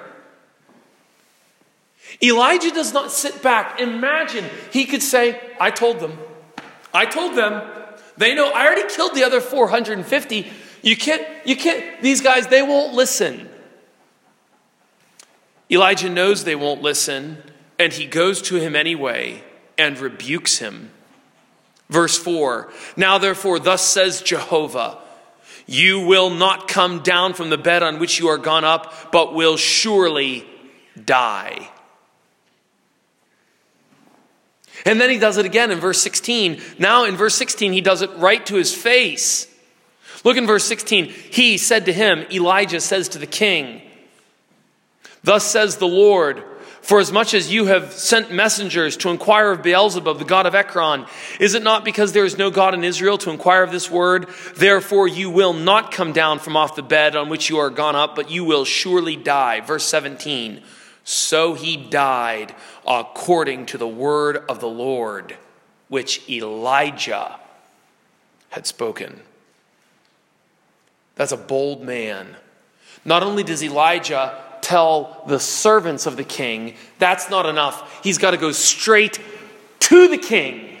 Elijah 2.21 2.69
does 2.69 2.91
not 2.93 3.13
sit 3.13 3.41
back. 3.41 3.79
Imagine 3.79 4.43
he 4.73 4.83
could 4.83 5.01
say, 5.01 5.39
I 5.57 5.71
told 5.71 6.01
them. 6.01 6.19
I 6.93 7.05
told 7.05 7.37
them. 7.37 7.65
They 8.17 8.35
know 8.35 8.49
I 8.49 8.65
already 8.65 8.93
killed 8.93 9.15
the 9.15 9.23
other 9.23 9.39
450. 9.39 10.47
You 10.81 10.97
can't, 10.97 11.25
you 11.45 11.55
can't, 11.55 12.01
these 12.01 12.19
guys, 12.19 12.47
they 12.47 12.61
won't 12.61 12.93
listen. 12.93 13.47
Elijah 15.71 16.09
knows 16.09 16.43
they 16.43 16.57
won't 16.57 16.81
listen. 16.81 17.41
And 17.79 17.93
he 17.93 18.05
goes 18.05 18.41
to 18.41 18.57
him 18.57 18.75
anyway 18.75 19.45
and 19.77 19.97
rebukes 19.97 20.57
him. 20.57 20.91
Verse 21.87 22.17
4 22.17 22.69
Now 22.97 23.17
therefore, 23.17 23.59
thus 23.59 23.81
says 23.81 24.21
Jehovah, 24.21 24.97
you 25.67 25.99
will 25.99 26.29
not 26.29 26.67
come 26.67 27.03
down 27.03 27.33
from 27.33 27.49
the 27.49 27.57
bed 27.57 27.83
on 27.83 27.99
which 27.99 28.19
you 28.19 28.29
are 28.29 28.37
gone 28.37 28.63
up, 28.63 29.11
but 29.11 29.33
will 29.33 29.57
surely 29.57 30.47
die. 31.05 31.69
And 34.85 35.01
then 35.01 35.09
he 35.09 35.17
does 35.17 35.37
it 35.37 35.45
again 35.45 35.71
in 35.71 35.79
verse 35.79 36.01
16. 36.01 36.61
Now 36.79 37.03
in 37.03 37.17
verse 37.17 37.35
16, 37.35 37.73
he 37.73 37.81
does 37.81 38.01
it 38.01 38.09
right 38.15 38.45
to 38.45 38.55
his 38.55 38.73
face. 38.73 39.47
Look 40.23 40.37
in 40.37 40.47
verse 40.47 40.63
16. 40.63 41.05
He 41.05 41.57
said 41.57 41.85
to 41.85 41.93
him, 41.93 42.25
Elijah 42.31 42.79
says 42.79 43.09
to 43.09 43.19
the 43.19 43.27
king, 43.27 43.81
Thus 45.23 45.43
says 45.45 45.77
the 45.77 45.87
Lord, 45.87 46.43
for 46.87 47.01
as 47.01 47.11
much 47.11 47.33
as 47.33 47.51
you 47.51 47.65
have 47.65 47.91
sent 47.91 48.31
messengers 48.31 48.95
to 48.95 49.09
inquire 49.09 49.51
of 49.51 49.61
Beelzebub, 49.61 50.19
the 50.19 50.23
god 50.23 50.45
of 50.45 50.55
Ekron, 50.55 51.05
is 51.37 51.53
it 51.53 51.61
not 51.61 51.83
because 51.83 52.13
there 52.13 52.23
is 52.23 52.37
no 52.37 52.49
God 52.49 52.73
in 52.73 52.85
Israel 52.85 53.17
to 53.17 53.29
inquire 53.29 53.61
of 53.61 53.73
this 53.73 53.91
word? 53.91 54.29
Therefore 54.55 55.05
you 55.05 55.29
will 55.29 55.51
not 55.51 55.91
come 55.91 56.13
down 56.13 56.39
from 56.39 56.55
off 56.55 56.77
the 56.77 56.81
bed 56.81 57.17
on 57.17 57.27
which 57.27 57.49
you 57.49 57.57
are 57.57 57.69
gone 57.69 57.97
up, 57.97 58.15
but 58.15 58.31
you 58.31 58.45
will 58.45 58.63
surely 58.63 59.17
die. 59.17 59.59
Verse 59.59 59.83
17. 59.83 60.63
So 61.03 61.55
he 61.55 61.75
died 61.75 62.55
according 62.87 63.65
to 63.65 63.77
the 63.77 63.85
word 63.85 64.45
of 64.47 64.61
the 64.61 64.69
Lord, 64.69 65.35
which 65.89 66.21
Elijah 66.29 67.37
had 68.47 68.65
spoken. 68.65 69.19
That's 71.15 71.33
a 71.33 71.37
bold 71.37 71.83
man. 71.83 72.37
Not 73.03 73.23
only 73.23 73.43
does 73.43 73.61
Elijah 73.61 74.41
tell 74.67 75.23
the 75.27 75.39
servants 75.39 76.05
of 76.05 76.17
the 76.17 76.25
king. 76.25 76.75
That's 76.99 77.29
not 77.29 77.45
enough. 77.45 78.03
He's 78.03 78.17
got 78.17 78.31
to 78.31 78.37
go 78.37 78.51
straight 78.51 79.17
to 79.79 80.09
the 80.09 80.17
king 80.17 80.77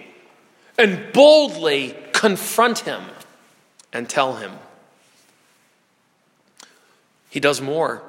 and 0.77 1.13
boldly 1.13 1.95
confront 2.11 2.79
him 2.79 3.01
and 3.93 4.09
tell 4.09 4.35
him. 4.35 4.51
He 7.29 7.39
does 7.39 7.61
more. 7.61 8.03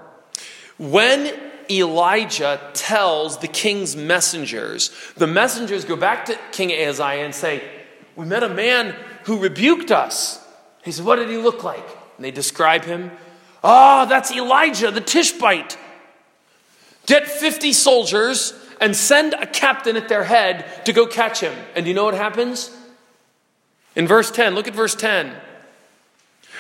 When 0.78 1.32
Elijah 1.70 2.60
tells 2.74 3.38
the 3.38 3.46
king's 3.46 3.94
messengers, 3.94 4.90
the 5.16 5.28
messengers 5.28 5.84
go 5.84 5.94
back 5.94 6.26
to 6.26 6.36
King 6.50 6.72
Ahaziah 6.72 7.24
and 7.24 7.34
say, 7.34 7.62
We 8.16 8.26
met 8.26 8.42
a 8.42 8.48
man 8.48 8.96
who 9.24 9.38
rebuked 9.38 9.92
us. 9.92 10.44
He 10.82 10.90
said, 10.90 11.04
What 11.04 11.16
did 11.16 11.28
he 11.28 11.36
look 11.36 11.62
like? 11.62 11.86
And 12.16 12.24
they 12.24 12.32
describe 12.32 12.84
him. 12.84 13.12
Ah, 13.62 14.03
oh, 14.03 14.09
that's 14.09 14.31
Elijah, 14.31 14.90
the 14.90 15.01
Tishbite. 15.01 15.77
Get 17.07 17.27
50 17.27 17.73
soldiers 17.73 18.53
and 18.81 18.94
send 18.94 19.35
a 19.35 19.47
captain 19.47 19.97
at 19.97 20.09
their 20.09 20.25
head 20.25 20.85
to 20.85 20.92
go 20.92 21.07
catch 21.07 21.40
him. 21.40 21.55
And 21.75 21.87
you 21.87 21.94
know 21.94 22.05
what 22.05 22.14
happens? 22.14 22.71
In 23.97 24.07
verse 24.07 24.31
10, 24.31 24.55
look 24.55 24.68
at 24.68 24.75
verse 24.75 24.94
10. 24.94 25.35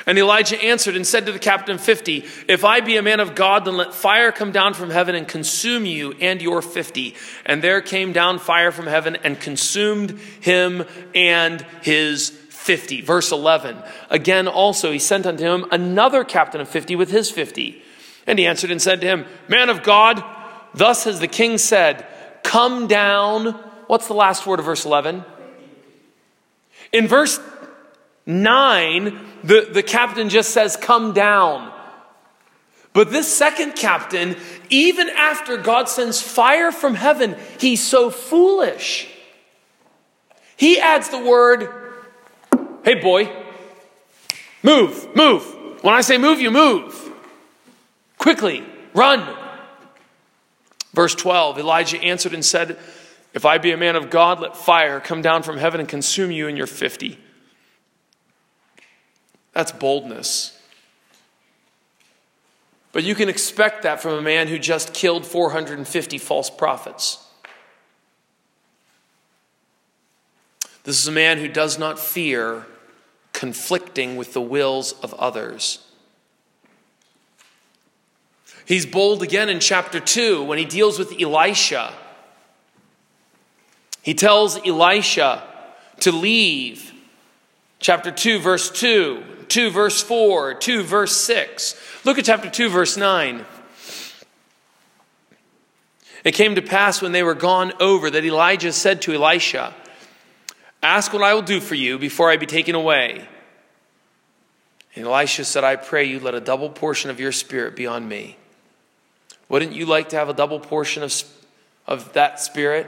And 0.06 0.18
Elijah 0.18 0.62
answered 0.62 0.96
and 0.96 1.06
said 1.06 1.26
to 1.26 1.32
the 1.32 1.38
captain 1.38 1.74
of 1.74 1.80
50, 1.80 2.24
If 2.48 2.64
I 2.64 2.80
be 2.80 2.96
a 2.96 3.02
man 3.02 3.20
of 3.20 3.34
God, 3.34 3.64
then 3.64 3.76
let 3.76 3.92
fire 3.92 4.32
come 4.32 4.52
down 4.52 4.74
from 4.74 4.90
heaven 4.90 5.14
and 5.14 5.26
consume 5.26 5.84
you 5.84 6.12
and 6.20 6.40
your 6.40 6.62
50. 6.62 7.14
And 7.44 7.62
there 7.62 7.80
came 7.80 8.12
down 8.12 8.38
fire 8.38 8.72
from 8.72 8.86
heaven 8.86 9.16
and 9.22 9.38
consumed 9.38 10.18
him 10.40 10.84
and 11.14 11.60
his 11.82 12.30
50. 12.68 13.00
Verse 13.00 13.32
11. 13.32 13.78
Again, 14.10 14.46
also, 14.46 14.92
he 14.92 14.98
sent 14.98 15.24
unto 15.24 15.42
him 15.42 15.64
another 15.70 16.22
captain 16.22 16.60
of 16.60 16.68
50 16.68 16.96
with 16.96 17.10
his 17.10 17.30
50. 17.30 17.82
And 18.26 18.38
he 18.38 18.46
answered 18.46 18.70
and 18.70 18.80
said 18.80 19.00
to 19.00 19.06
him, 19.06 19.24
Man 19.48 19.70
of 19.70 19.82
God, 19.82 20.22
thus 20.74 21.04
has 21.04 21.18
the 21.18 21.28
king 21.28 21.56
said, 21.56 22.06
Come 22.42 22.86
down. 22.86 23.54
What's 23.86 24.06
the 24.06 24.12
last 24.12 24.46
word 24.46 24.58
of 24.58 24.66
verse 24.66 24.84
11? 24.84 25.24
In 26.92 27.08
verse 27.08 27.40
9, 28.26 29.18
the, 29.44 29.70
the 29.72 29.82
captain 29.82 30.28
just 30.28 30.50
says, 30.50 30.76
Come 30.76 31.14
down. 31.14 31.72
But 32.92 33.10
this 33.10 33.34
second 33.34 33.76
captain, 33.76 34.36
even 34.68 35.08
after 35.08 35.56
God 35.56 35.88
sends 35.88 36.20
fire 36.20 36.70
from 36.70 36.96
heaven, 36.96 37.34
he's 37.58 37.82
so 37.82 38.10
foolish. 38.10 39.08
He 40.58 40.78
adds 40.78 41.08
the 41.08 41.24
word, 41.24 41.87
Hey, 42.84 42.94
boy, 42.94 43.30
move, 44.62 45.14
move. 45.14 45.82
When 45.82 45.94
I 45.94 46.00
say 46.00 46.18
move, 46.18 46.40
you 46.40 46.50
move. 46.50 47.12
Quickly, 48.18 48.64
run. 48.94 49.36
Verse 50.92 51.14
12 51.14 51.58
Elijah 51.58 52.00
answered 52.02 52.34
and 52.34 52.44
said, 52.44 52.78
If 53.34 53.44
I 53.44 53.58
be 53.58 53.72
a 53.72 53.76
man 53.76 53.96
of 53.96 54.10
God, 54.10 54.40
let 54.40 54.56
fire 54.56 55.00
come 55.00 55.22
down 55.22 55.42
from 55.42 55.58
heaven 55.58 55.80
and 55.80 55.88
consume 55.88 56.30
you 56.30 56.48
and 56.48 56.56
your 56.56 56.66
50. 56.66 57.18
That's 59.52 59.72
boldness. 59.72 60.58
But 62.92 63.04
you 63.04 63.14
can 63.14 63.28
expect 63.28 63.82
that 63.82 64.00
from 64.00 64.14
a 64.14 64.22
man 64.22 64.48
who 64.48 64.58
just 64.58 64.94
killed 64.94 65.26
450 65.26 66.18
false 66.18 66.50
prophets. 66.50 67.24
This 70.88 71.02
is 71.02 71.06
a 71.06 71.12
man 71.12 71.36
who 71.36 71.48
does 71.48 71.78
not 71.78 71.98
fear 71.98 72.64
conflicting 73.34 74.16
with 74.16 74.32
the 74.32 74.40
wills 74.40 74.92
of 75.02 75.12
others. 75.12 75.86
He's 78.64 78.86
bold 78.86 79.22
again 79.22 79.50
in 79.50 79.60
chapter 79.60 80.00
2 80.00 80.42
when 80.42 80.56
he 80.56 80.64
deals 80.64 80.98
with 80.98 81.12
Elisha. 81.20 81.92
He 84.00 84.14
tells 84.14 84.56
Elisha 84.66 85.42
to 86.00 86.10
leave. 86.10 86.90
Chapter 87.80 88.10
2, 88.10 88.38
verse 88.38 88.70
2. 88.70 89.22
2, 89.46 89.70
verse 89.70 90.02
4, 90.02 90.54
2, 90.54 90.82
verse 90.84 91.14
6. 91.18 91.74
Look 92.06 92.16
at 92.16 92.24
chapter 92.24 92.48
2, 92.48 92.70
verse 92.70 92.96
9. 92.96 93.44
It 96.24 96.32
came 96.32 96.54
to 96.54 96.62
pass 96.62 97.02
when 97.02 97.12
they 97.12 97.22
were 97.22 97.34
gone 97.34 97.74
over 97.78 98.08
that 98.08 98.24
Elijah 98.24 98.72
said 98.72 99.02
to 99.02 99.12
Elisha, 99.12 99.74
Ask 100.82 101.12
what 101.12 101.22
I 101.22 101.34
will 101.34 101.42
do 101.42 101.60
for 101.60 101.74
you 101.74 101.98
before 101.98 102.30
I 102.30 102.36
be 102.36 102.46
taken 102.46 102.74
away. 102.74 103.26
And 104.94 105.06
Elisha 105.06 105.44
said, 105.44 105.64
I 105.64 105.76
pray 105.76 106.04
you, 106.04 106.20
let 106.20 106.34
a 106.34 106.40
double 106.40 106.70
portion 106.70 107.10
of 107.10 107.20
your 107.20 107.32
spirit 107.32 107.76
be 107.76 107.86
on 107.86 108.08
me. 108.08 108.36
Wouldn't 109.48 109.72
you 109.72 109.86
like 109.86 110.10
to 110.10 110.16
have 110.16 110.28
a 110.28 110.34
double 110.34 110.60
portion 110.60 111.02
of, 111.02 111.12
of 111.86 112.12
that 112.14 112.40
spirit? 112.40 112.86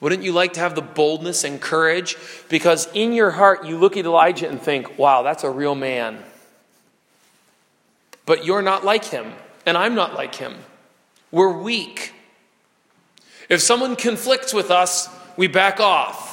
Wouldn't 0.00 0.22
you 0.22 0.32
like 0.32 0.52
to 0.54 0.60
have 0.60 0.74
the 0.74 0.82
boldness 0.82 1.44
and 1.44 1.60
courage? 1.60 2.16
Because 2.48 2.88
in 2.94 3.12
your 3.12 3.30
heart, 3.30 3.64
you 3.64 3.78
look 3.78 3.96
at 3.96 4.04
Elijah 4.04 4.48
and 4.48 4.60
think, 4.60 4.98
wow, 4.98 5.22
that's 5.22 5.44
a 5.44 5.50
real 5.50 5.74
man. 5.74 6.22
But 8.24 8.44
you're 8.44 8.62
not 8.62 8.84
like 8.84 9.04
him, 9.04 9.32
and 9.66 9.76
I'm 9.76 9.94
not 9.94 10.14
like 10.14 10.34
him. 10.34 10.54
We're 11.32 11.56
weak. 11.56 12.12
If 13.48 13.60
someone 13.60 13.96
conflicts 13.96 14.52
with 14.52 14.70
us, 14.70 15.08
we 15.36 15.46
back 15.46 15.80
off. 15.80 16.27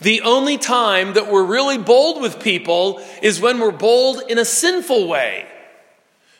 The 0.00 0.20
only 0.22 0.58
time 0.58 1.14
that 1.14 1.30
we're 1.30 1.44
really 1.44 1.78
bold 1.78 2.20
with 2.20 2.40
people 2.40 3.00
is 3.22 3.40
when 3.40 3.60
we're 3.60 3.70
bold 3.70 4.22
in 4.28 4.38
a 4.38 4.44
sinful 4.44 5.08
way. 5.08 5.46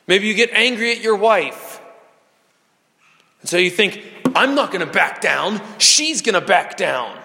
Maybe 0.06 0.26
you 0.26 0.34
get 0.34 0.50
angry 0.52 0.92
at 0.92 1.00
your 1.00 1.16
wife. 1.16 1.80
And 3.40 3.48
so 3.48 3.56
you 3.56 3.70
think, 3.70 4.02
I'm 4.34 4.54
not 4.54 4.70
going 4.70 4.86
to 4.86 4.92
back 4.92 5.20
down. 5.20 5.60
She's 5.78 6.22
going 6.22 6.34
to 6.34 6.46
back 6.46 6.76
down. 6.76 7.18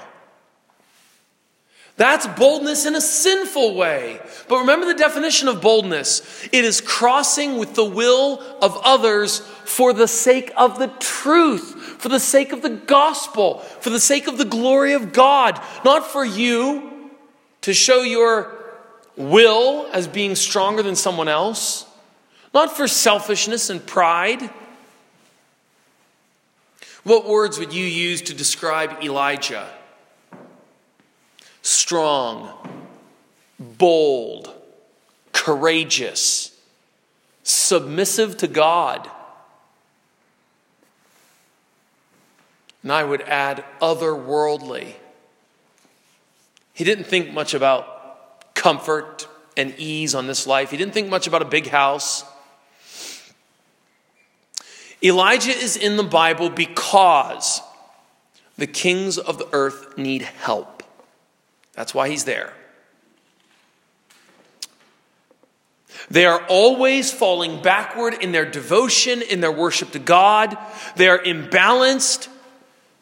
That's 1.97 2.25
boldness 2.25 2.85
in 2.85 2.95
a 2.95 3.01
sinful 3.01 3.75
way. 3.75 4.19
But 4.47 4.59
remember 4.59 4.87
the 4.87 4.95
definition 4.95 5.47
of 5.47 5.61
boldness 5.61 6.47
it 6.51 6.65
is 6.65 6.81
crossing 6.81 7.57
with 7.57 7.75
the 7.75 7.85
will 7.85 8.39
of 8.61 8.75
others 8.83 9.39
for 9.65 9.93
the 9.93 10.07
sake 10.07 10.51
of 10.57 10.79
the 10.79 10.87
truth, 10.87 11.80
for 12.01 12.09
the 12.09 12.19
sake 12.19 12.51
of 12.51 12.61
the 12.61 12.69
gospel, 12.69 13.59
for 13.59 13.89
the 13.89 13.99
sake 13.99 14.27
of 14.27 14.37
the 14.37 14.45
glory 14.45 14.93
of 14.93 15.13
God, 15.13 15.61
not 15.85 16.05
for 16.05 16.25
you 16.25 17.11
to 17.61 17.73
show 17.73 18.01
your 18.01 18.53
will 19.15 19.87
as 19.93 20.07
being 20.07 20.35
stronger 20.35 20.83
than 20.83 20.95
someone 20.95 21.27
else, 21.27 21.85
not 22.53 22.75
for 22.75 22.87
selfishness 22.87 23.69
and 23.69 23.85
pride 23.85 24.49
what 27.03 27.27
words 27.27 27.57
would 27.57 27.73
you 27.73 27.85
use 27.85 28.21
to 28.23 28.33
describe 28.33 29.03
Elijah? 29.03 29.67
Strong, 31.63 32.49
bold, 33.59 34.53
courageous, 35.33 36.55
submissive 37.43 38.37
to 38.37 38.47
God. 38.47 39.09
And 42.83 42.91
I 42.91 43.03
would 43.03 43.21
add 43.21 43.63
otherworldly. 43.81 44.93
He 46.73 46.83
didn't 46.83 47.05
think 47.05 47.31
much 47.31 47.53
about 47.53 48.55
comfort 48.55 49.27
and 49.57 49.73
ease 49.77 50.15
on 50.15 50.27
this 50.27 50.47
life. 50.47 50.71
He 50.71 50.77
didn't 50.77 50.93
think 50.93 51.09
much 51.09 51.27
about 51.27 51.41
a 51.41 51.45
big 51.45 51.67
house. 51.67 52.23
Elijah 55.03 55.51
is 55.51 55.75
in 55.77 55.97
the 55.97 56.03
Bible 56.03 56.49
because 56.49 57.61
the 58.57 58.67
kings 58.67 59.17
of 59.17 59.37
the 59.37 59.47
earth 59.51 59.97
need 59.97 60.21
help. 60.21 60.83
That's 61.73 61.93
why 61.93 62.09
he's 62.09 62.25
there. 62.25 62.53
They 66.09 66.25
are 66.25 66.43
always 66.47 67.11
falling 67.11 67.61
backward 67.61 68.15
in 68.21 68.31
their 68.31 68.45
devotion, 68.45 69.21
in 69.21 69.39
their 69.39 69.51
worship 69.51 69.91
to 69.91 69.99
God. 69.99 70.57
They 70.95 71.07
are 71.07 71.19
imbalanced, 71.19 72.27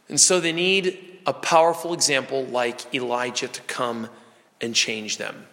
and 0.10 0.20
so 0.20 0.40
they 0.40 0.52
need 0.52 1.00
a 1.26 1.34
powerful 1.34 1.94
example 1.94 2.44
like 2.46 2.94
Elijah 2.94 3.48
to 3.48 3.62
come 3.62 4.10
and 4.60 4.76
change 4.76 5.18
them. 5.18 5.46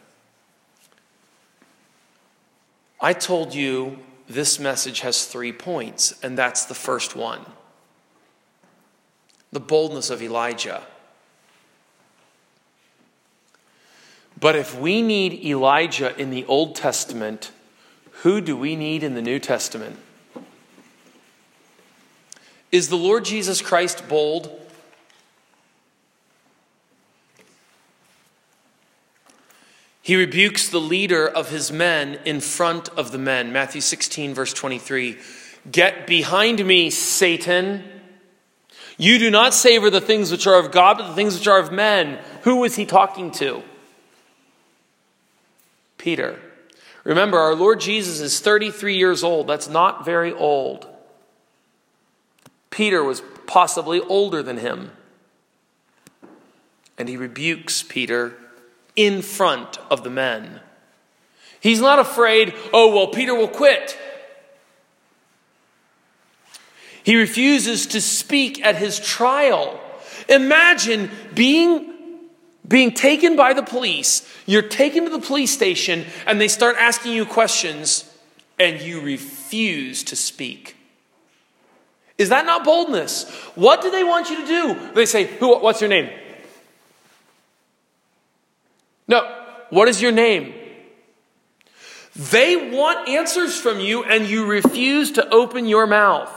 I 3.01 3.13
told 3.13 3.55
you 3.55 3.99
this 4.27 4.59
message 4.59 5.01
has 5.01 5.27
three 5.27 5.53
points, 5.53 6.19
and 6.23 6.37
that's 6.37 6.65
the 6.65 6.75
first 6.75 7.15
one 7.15 7.45
the 9.53 9.61
boldness 9.61 10.11
of 10.11 10.21
Elijah. 10.23 10.83
But 14.39 14.55
if 14.55 14.79
we 14.79 15.01
need 15.01 15.33
Elijah 15.45 16.15
in 16.21 16.29
the 16.29 16.45
Old 16.45 16.75
Testament, 16.75 17.53
who 18.23 18.43
do 18.43 18.55
we 18.55 18.77
need 18.77 19.03
in 19.03 19.15
the 19.15 19.23
New 19.23 19.39
Testament? 19.39 19.99
Is 22.73 22.89
the 22.89 22.97
Lord 22.97 23.25
Jesus 23.25 23.63
Christ 23.63 24.09
bold? 24.09 24.51
He 30.03 30.15
rebukes 30.15 30.69
the 30.69 30.81
leader 30.81 31.27
of 31.27 31.51
his 31.51 31.73
men 31.73 32.21
in 32.25 32.41
front 32.41 32.89
of 32.91 33.11
the 33.11 33.19
men. 33.19 33.53
Matthew 33.53 33.81
16, 33.81 34.35
verse 34.35 34.53
23. 34.53 35.19
Get 35.71 36.07
behind 36.07 36.65
me, 36.65 36.91
Satan. 36.91 37.83
You 38.99 39.19
do 39.19 39.31
not 39.31 39.53
savor 39.53 39.91
the 39.91 40.01
things 40.01 40.31
which 40.31 40.47
are 40.47 40.61
of 40.61 40.71
God, 40.71 40.99
but 40.99 41.09
the 41.09 41.15
things 41.15 41.37
which 41.37 41.49
are 41.49 41.59
of 41.59 41.73
men. 41.73 42.21
Who 42.43 42.57
was 42.57 42.77
he 42.77 42.87
talking 42.87 43.33
to? 43.33 43.63
Peter. 45.99 46.39
Remember, 47.03 47.39
our 47.39 47.55
Lord 47.55 47.81
Jesus 47.81 48.21
is 48.21 48.39
33 48.39 48.97
years 48.97 49.25
old. 49.25 49.49
That's 49.49 49.69
not 49.69 50.05
very 50.05 50.33
old. 50.33 50.87
Peter 52.77 53.03
was 53.03 53.23
possibly 53.47 54.01
older 54.01 54.43
than 54.43 54.59
him. 54.59 54.91
And 56.99 57.09
he 57.09 57.17
rebukes 57.17 57.83
Peter 57.83 58.35
in 58.95 59.23
front 59.23 59.79
of 59.91 60.05
the 60.05 60.11
men. 60.11 60.61
He's 61.59 61.81
not 61.81 61.99
afraid, 61.99 62.53
oh, 62.75 62.95
well, 62.95 63.07
Peter 63.07 63.35
will 63.35 63.49
quit. 63.49 63.97
He 67.03 67.17
refuses 67.17 67.87
to 67.87 68.01
speak 68.03 68.63
at 68.63 68.77
his 68.77 69.01
trial. 69.01 69.81
Imagine 70.29 71.11
being, 71.33 71.95
being 72.69 72.93
taken 72.93 73.37
by 73.37 73.55
the 73.55 73.63
police. 73.63 74.31
You're 74.45 74.61
taken 74.61 75.05
to 75.05 75.11
the 75.11 75.19
police 75.19 75.51
station 75.51 76.05
and 76.27 76.39
they 76.39 76.49
start 76.49 76.77
asking 76.79 77.15
you 77.15 77.25
questions 77.25 78.05
and 78.59 78.83
you 78.83 79.01
refuse 79.01 80.05
to 80.05 80.15
speak. 80.15 80.76
Is 82.19 82.31
that 82.31 82.47
not 82.47 82.65
boldness? 82.65 83.31
What 83.55 83.83
do 83.83 83.91
they 83.91 84.05
want 84.05 84.31
you 84.31 84.41
to 84.41 84.47
do? 84.47 84.93
They 84.95 85.07
say, 85.07 85.27
Who, 85.39 85.59
What's 85.59 85.81
your 85.81 85.91
name? 85.91 86.11
No, 89.09 89.23
what 89.71 89.89
is 89.89 90.03
your 90.03 90.13
name? 90.13 90.55
They 92.17 92.71
want 92.71 93.09
answers 93.09 93.61
from 93.61 93.79
you 93.79 94.03
and 94.05 94.27
you 94.27 94.47
refuse 94.47 95.13
to 95.13 95.29
open 95.29 95.67
your 95.67 95.87
mouth. 95.87 96.33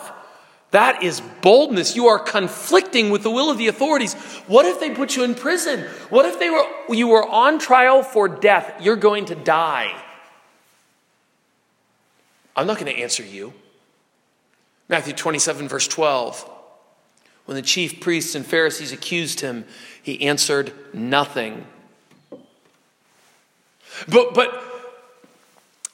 That 0.71 1.01
is 1.01 1.21
boldness. 1.41 1.95
You 1.95 2.07
are 2.07 2.19
conflicting 2.19 3.09
with 3.09 3.23
the 3.23 3.32
will 3.32 3.49
of 3.49 3.57
the 3.57 3.67
authorities. 3.67 4.13
What 4.45 4.65
if 4.65 4.80
they 4.80 4.91
put 4.91 5.15
you 5.15 5.23
in 5.23 5.34
prison? 5.34 5.82
What 6.09 6.25
if 6.25 6.38
they 6.38 6.49
were, 6.49 6.65
you 6.89 7.07
were 7.07 7.27
on 7.27 7.57
trial 7.57 8.03
for 8.03 8.27
death? 8.27 8.82
You're 8.82 8.97
going 8.97 9.25
to 9.25 9.36
die. 9.36 9.91
I'm 12.55 12.67
not 12.67 12.77
going 12.77 12.93
to 12.93 13.01
answer 13.01 13.23
you. 13.23 13.53
Matthew 14.90 15.14
27, 15.14 15.68
verse 15.68 15.88
12. 15.88 16.50
When 17.46 17.56
the 17.56 17.62
chief 17.62 18.00
priests 18.00 18.36
and 18.36 18.46
Pharisees 18.46 18.92
accused 18.92 19.40
him, 19.40 19.66
he 20.04 20.22
answered 20.24 20.74
nothing. 20.94 21.66
But, 24.08 24.34
but 24.34 24.64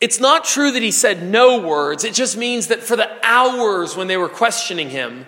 it's 0.01 0.19
not 0.19 0.45
true 0.45 0.71
that 0.71 0.81
he 0.81 0.91
said 0.91 1.23
no 1.23 1.59
words. 1.59 2.03
It 2.03 2.13
just 2.13 2.37
means 2.37 2.67
that 2.67 2.81
for 2.81 2.95
the 2.95 3.09
hours 3.23 3.95
when 3.95 4.07
they 4.07 4.17
were 4.17 4.29
questioning 4.29 4.89
him, 4.89 5.25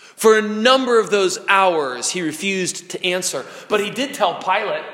for 0.00 0.36
a 0.36 0.42
number 0.42 0.98
of 0.98 1.10
those 1.10 1.38
hours, 1.48 2.10
he 2.10 2.22
refused 2.22 2.90
to 2.90 3.04
answer. 3.04 3.46
But 3.68 3.80
he 3.80 3.90
did 3.90 4.14
tell 4.14 4.42
Pilate 4.42 4.84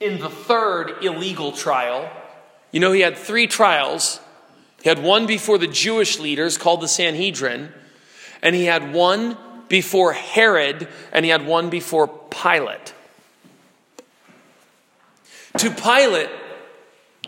in 0.00 0.18
the 0.18 0.28
third 0.28 1.04
illegal 1.04 1.52
trial. 1.52 2.10
You 2.72 2.80
know, 2.80 2.90
he 2.90 3.00
had 3.00 3.16
three 3.16 3.46
trials. 3.46 4.18
He 4.82 4.88
had 4.88 5.02
one 5.02 5.26
before 5.26 5.58
the 5.58 5.66
Jewish 5.66 6.18
leaders 6.18 6.58
called 6.58 6.80
the 6.80 6.88
Sanhedrin, 6.88 7.72
and 8.42 8.54
he 8.54 8.64
had 8.64 8.92
one 8.92 9.36
before 9.68 10.12
Herod, 10.12 10.88
and 11.12 11.24
he 11.24 11.30
had 11.30 11.46
one 11.46 11.70
before 11.70 12.08
Pilate. 12.08 12.94
To 15.58 15.70
Pilate, 15.70 16.30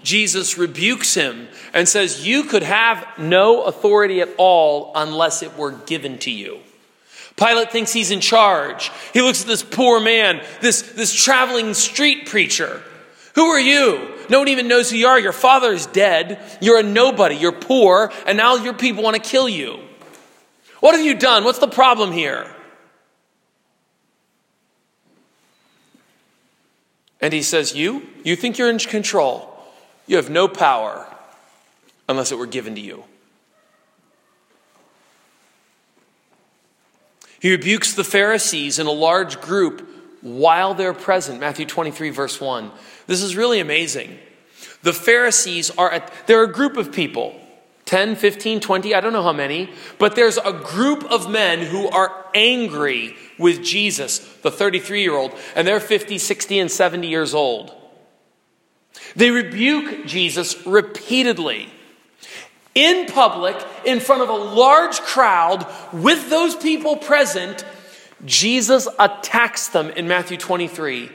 Jesus 0.02 0.58
rebukes 0.58 1.14
him 1.14 1.48
and 1.72 1.88
says, 1.88 2.26
You 2.26 2.44
could 2.44 2.62
have 2.62 3.06
no 3.18 3.62
authority 3.62 4.20
at 4.20 4.28
all 4.36 4.92
unless 4.94 5.42
it 5.42 5.56
were 5.56 5.72
given 5.72 6.18
to 6.18 6.30
you. 6.30 6.60
Pilate 7.36 7.70
thinks 7.70 7.92
he's 7.92 8.10
in 8.10 8.20
charge. 8.20 8.90
He 9.12 9.22
looks 9.22 9.42
at 9.42 9.46
this 9.46 9.62
poor 9.62 10.00
man, 10.00 10.42
this, 10.60 10.82
this 10.82 11.14
traveling 11.14 11.72
street 11.74 12.26
preacher. 12.26 12.82
Who 13.38 13.44
are 13.44 13.60
you? 13.60 14.16
No 14.28 14.40
one 14.40 14.48
even 14.48 14.66
knows 14.66 14.90
who 14.90 14.96
you 14.96 15.06
are. 15.06 15.20
Your 15.20 15.30
father 15.32 15.70
is 15.70 15.86
dead. 15.86 16.40
You're 16.60 16.80
a 16.80 16.82
nobody. 16.82 17.36
You're 17.36 17.52
poor. 17.52 18.10
And 18.26 18.36
now 18.36 18.56
your 18.56 18.74
people 18.74 19.04
want 19.04 19.14
to 19.14 19.22
kill 19.22 19.48
you. 19.48 19.78
What 20.80 20.96
have 20.96 21.06
you 21.06 21.14
done? 21.14 21.44
What's 21.44 21.60
the 21.60 21.68
problem 21.68 22.10
here? 22.10 22.52
And 27.20 27.32
he 27.32 27.42
says, 27.42 27.76
You? 27.76 28.08
You 28.24 28.34
think 28.34 28.58
you're 28.58 28.70
in 28.70 28.80
control? 28.80 29.56
You 30.08 30.16
have 30.16 30.30
no 30.30 30.48
power 30.48 31.06
unless 32.08 32.32
it 32.32 32.38
were 32.38 32.46
given 32.46 32.74
to 32.74 32.80
you. 32.80 33.04
He 37.38 37.52
rebukes 37.52 37.94
the 37.94 38.02
Pharisees 38.02 38.80
in 38.80 38.88
a 38.88 38.90
large 38.90 39.40
group 39.40 39.88
while 40.22 40.74
they're 40.74 40.92
present. 40.92 41.38
Matthew 41.38 41.66
23, 41.66 42.10
verse 42.10 42.40
1. 42.40 42.72
This 43.08 43.22
is 43.22 43.34
really 43.34 43.58
amazing. 43.58 44.16
The 44.82 44.92
Pharisees 44.92 45.70
are, 45.70 45.90
at, 45.90 46.12
they're 46.28 46.44
a 46.44 46.52
group 46.52 46.76
of 46.76 46.92
people 46.92 47.34
10, 47.86 48.16
15, 48.16 48.60
20, 48.60 48.94
I 48.94 49.00
don't 49.00 49.14
know 49.14 49.22
how 49.22 49.32
many, 49.32 49.70
but 49.98 50.14
there's 50.14 50.36
a 50.36 50.52
group 50.52 51.04
of 51.04 51.30
men 51.30 51.60
who 51.60 51.88
are 51.88 52.26
angry 52.34 53.16
with 53.38 53.64
Jesus, 53.64 54.18
the 54.42 54.50
33 54.50 55.00
year 55.00 55.16
old, 55.16 55.32
and 55.56 55.66
they're 55.66 55.80
50, 55.80 56.18
60, 56.18 56.58
and 56.58 56.70
70 56.70 57.08
years 57.08 57.32
old. 57.32 57.74
They 59.16 59.30
rebuke 59.30 60.04
Jesus 60.04 60.66
repeatedly 60.66 61.70
in 62.74 63.06
public, 63.06 63.56
in 63.86 64.00
front 64.00 64.20
of 64.20 64.28
a 64.28 64.34
large 64.34 65.00
crowd, 65.00 65.66
with 65.90 66.28
those 66.28 66.54
people 66.56 66.96
present. 66.96 67.64
Jesus 68.26 68.86
attacks 68.98 69.68
them 69.68 69.88
in 69.92 70.06
Matthew 70.06 70.36
23. 70.36 71.10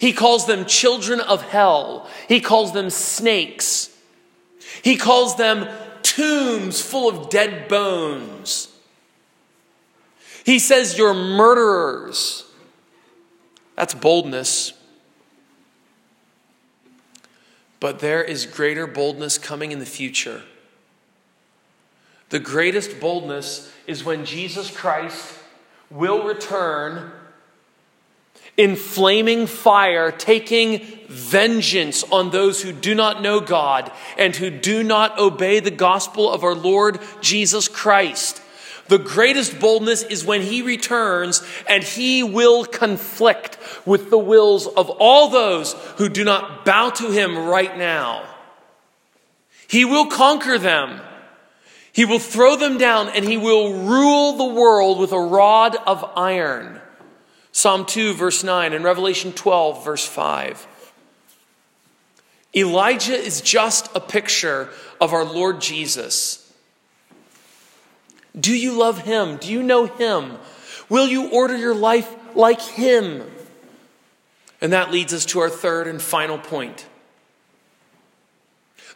He 0.00 0.14
calls 0.14 0.46
them 0.46 0.64
children 0.64 1.20
of 1.20 1.42
hell. 1.42 2.08
He 2.26 2.40
calls 2.40 2.72
them 2.72 2.88
snakes. 2.88 3.94
He 4.82 4.96
calls 4.96 5.36
them 5.36 5.68
tombs 6.02 6.80
full 6.80 7.08
of 7.08 7.28
dead 7.28 7.68
bones. 7.68 8.68
He 10.42 10.58
says, 10.58 10.96
You're 10.96 11.12
murderers. 11.12 12.46
That's 13.76 13.92
boldness. 13.92 14.72
But 17.78 17.98
there 17.98 18.24
is 18.24 18.46
greater 18.46 18.86
boldness 18.86 19.36
coming 19.36 19.70
in 19.70 19.80
the 19.80 19.86
future. 19.86 20.42
The 22.30 22.38
greatest 22.38 23.00
boldness 23.00 23.70
is 23.86 24.02
when 24.02 24.24
Jesus 24.24 24.74
Christ 24.74 25.34
will 25.90 26.24
return 26.24 27.12
in 28.56 28.76
flaming 28.76 29.46
fire, 29.46 30.10
taking 30.10 30.80
vengeance 31.08 32.04
on 32.04 32.30
those 32.30 32.62
who 32.62 32.72
do 32.72 32.94
not 32.94 33.22
know 33.22 33.40
God 33.40 33.90
and 34.18 34.34
who 34.36 34.50
do 34.50 34.82
not 34.82 35.18
obey 35.18 35.60
the 35.60 35.70
gospel 35.70 36.30
of 36.30 36.44
our 36.44 36.54
Lord 36.54 37.00
Jesus 37.20 37.68
Christ. 37.68 38.40
The 38.88 38.98
greatest 38.98 39.60
boldness 39.60 40.02
is 40.02 40.24
when 40.24 40.42
he 40.42 40.62
returns 40.62 41.42
and 41.68 41.84
he 41.84 42.24
will 42.24 42.64
conflict 42.64 43.56
with 43.86 44.10
the 44.10 44.18
wills 44.18 44.66
of 44.66 44.90
all 44.90 45.28
those 45.28 45.74
who 45.96 46.08
do 46.08 46.24
not 46.24 46.64
bow 46.64 46.90
to 46.90 47.10
him 47.12 47.38
right 47.38 47.78
now. 47.78 48.24
He 49.68 49.84
will 49.84 50.06
conquer 50.06 50.58
them. 50.58 51.00
He 51.92 52.04
will 52.04 52.18
throw 52.18 52.56
them 52.56 52.78
down 52.78 53.10
and 53.10 53.24
he 53.24 53.36
will 53.36 53.84
rule 53.84 54.32
the 54.32 54.54
world 54.54 54.98
with 54.98 55.12
a 55.12 55.20
rod 55.20 55.76
of 55.86 56.04
iron. 56.16 56.79
Psalm 57.52 57.84
2, 57.84 58.14
verse 58.14 58.44
9, 58.44 58.72
and 58.72 58.84
Revelation 58.84 59.32
12, 59.32 59.84
verse 59.84 60.06
5. 60.06 60.66
Elijah 62.54 63.14
is 63.14 63.40
just 63.40 63.94
a 63.94 64.00
picture 64.00 64.68
of 65.00 65.12
our 65.12 65.24
Lord 65.24 65.60
Jesus. 65.60 66.52
Do 68.38 68.54
you 68.54 68.72
love 68.72 69.02
him? 69.02 69.36
Do 69.36 69.50
you 69.50 69.62
know 69.62 69.86
him? 69.86 70.38
Will 70.88 71.06
you 71.06 71.30
order 71.30 71.56
your 71.56 71.74
life 71.74 72.12
like 72.34 72.60
him? 72.60 73.22
And 74.60 74.72
that 74.72 74.90
leads 74.90 75.12
us 75.12 75.24
to 75.26 75.40
our 75.40 75.48
third 75.48 75.86
and 75.86 76.00
final 76.00 76.38
point. 76.38 76.86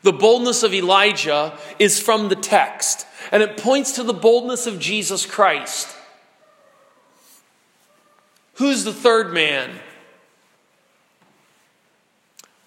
The 0.02 0.12
boldness 0.12 0.62
of 0.62 0.74
Elijah 0.74 1.56
is 1.78 1.98
from 1.98 2.28
the 2.28 2.36
text, 2.36 3.06
and 3.32 3.42
it 3.42 3.56
points 3.56 3.92
to 3.92 4.02
the 4.02 4.12
boldness 4.12 4.66
of 4.66 4.78
Jesus 4.78 5.24
Christ. 5.24 5.93
Who's 8.54 8.84
the 8.84 8.92
third 8.92 9.32
man? 9.32 9.80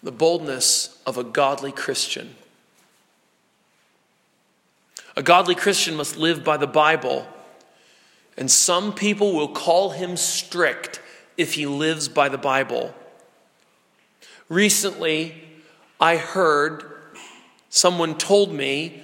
The 0.04 0.12
boldness 0.12 1.02
of 1.06 1.18
a 1.18 1.24
godly 1.24 1.72
Christian. 1.72 2.36
A 5.16 5.24
godly 5.24 5.56
Christian 5.56 5.96
must 5.96 6.18
live 6.18 6.44
by 6.44 6.58
the 6.58 6.68
Bible. 6.68 7.28
And 8.38 8.52
some 8.52 8.94
people 8.94 9.34
will 9.34 9.48
call 9.48 9.92
him 9.92 10.16
strict 10.16 11.02
if 11.38 11.54
he 11.54 11.66
lives 11.66 12.08
by 12.08 12.30
the 12.30 12.38
Bible. 12.38 12.94
Recently, 14.50 15.44
I 16.00 16.18
heard 16.18 16.84
someone 17.70 18.18
told 18.18 18.52
me 18.52 19.02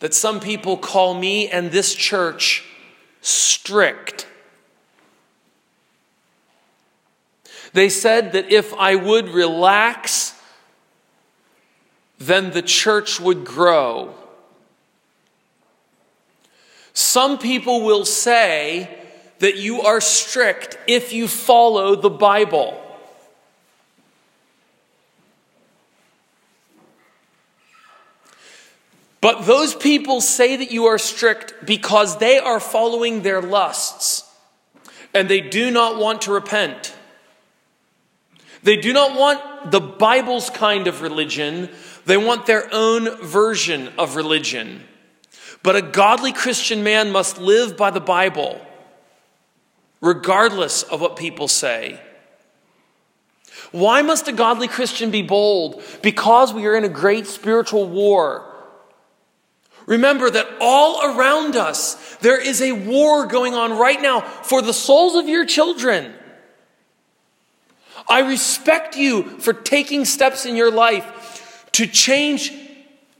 that 0.00 0.12
some 0.14 0.40
people 0.40 0.76
call 0.76 1.14
me 1.14 1.48
and 1.48 1.70
this 1.70 1.94
church 1.94 2.64
strict. 3.22 4.26
They 7.74 7.88
said 7.88 8.32
that 8.32 8.52
if 8.52 8.72
I 8.74 8.94
would 8.94 9.28
relax, 9.28 10.40
then 12.18 12.52
the 12.52 12.62
church 12.62 13.20
would 13.20 13.44
grow. 13.44 14.14
Some 16.92 17.36
people 17.36 17.84
will 17.84 18.04
say 18.04 18.96
that 19.40 19.56
you 19.56 19.82
are 19.82 20.00
strict 20.00 20.78
if 20.86 21.12
you 21.12 21.26
follow 21.26 21.96
the 21.96 22.10
Bible. 22.10 22.80
But 29.20 29.46
those 29.46 29.74
people 29.74 30.20
say 30.20 30.54
that 30.54 30.70
you 30.70 30.84
are 30.84 30.98
strict 30.98 31.66
because 31.66 32.18
they 32.18 32.38
are 32.38 32.60
following 32.60 33.22
their 33.22 33.42
lusts 33.42 34.30
and 35.12 35.28
they 35.28 35.40
do 35.40 35.72
not 35.72 35.98
want 35.98 36.22
to 36.22 36.32
repent. 36.32 36.93
They 38.64 38.76
do 38.76 38.92
not 38.92 39.16
want 39.18 39.70
the 39.70 39.80
Bible's 39.80 40.50
kind 40.50 40.86
of 40.86 41.02
religion, 41.02 41.70
they 42.06 42.16
want 42.16 42.46
their 42.46 42.68
own 42.72 43.22
version 43.22 43.92
of 43.98 44.16
religion. 44.16 44.82
But 45.62 45.76
a 45.76 45.82
godly 45.82 46.32
Christian 46.32 46.82
man 46.82 47.12
must 47.12 47.38
live 47.38 47.76
by 47.76 47.90
the 47.90 48.00
Bible, 48.00 48.60
regardless 50.00 50.82
of 50.82 51.00
what 51.00 51.16
people 51.16 51.46
say. 51.46 52.00
Why 53.70 54.02
must 54.02 54.28
a 54.28 54.32
godly 54.32 54.68
Christian 54.68 55.10
be 55.10 55.22
bold? 55.22 55.82
Because 56.02 56.52
we 56.52 56.66
are 56.66 56.76
in 56.76 56.84
a 56.84 56.88
great 56.88 57.26
spiritual 57.26 57.86
war. 57.86 58.50
Remember 59.86 60.30
that 60.30 60.46
all 60.60 61.14
around 61.14 61.56
us, 61.56 62.16
there 62.16 62.40
is 62.40 62.62
a 62.62 62.72
war 62.72 63.26
going 63.26 63.54
on 63.54 63.76
right 63.76 64.00
now 64.00 64.20
for 64.20 64.62
the 64.62 64.72
souls 64.72 65.16
of 65.16 65.28
your 65.28 65.44
children. 65.44 66.14
I 68.08 68.20
respect 68.20 68.96
you 68.96 69.24
for 69.40 69.52
taking 69.52 70.04
steps 70.04 70.46
in 70.46 70.56
your 70.56 70.70
life 70.70 71.68
to 71.72 71.86
change 71.86 72.52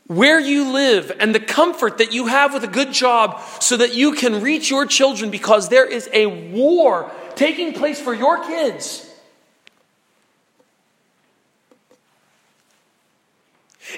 where 0.07 0.39
you 0.39 0.73
live 0.73 1.11
and 1.19 1.35
the 1.35 1.41
comfort 1.41 1.99
that 1.99 2.13
you 2.13 2.27
have 2.27 2.53
with 2.53 2.63
a 2.63 2.69
good 2.69 2.93
job 2.93 3.41
so 3.61 3.77
that 3.77 3.95
you 3.95 4.13
can 4.13 4.43
reach 4.43 4.71
your 4.71 4.85
children 4.85 5.31
because 5.31 5.71
there 5.71 5.87
is 5.87 6.09
a 6.13 6.27
war 6.27 7.11
taking 7.35 7.73
place 7.73 8.01
for 8.01 8.15
your 8.15 8.45
kids. 8.45 9.11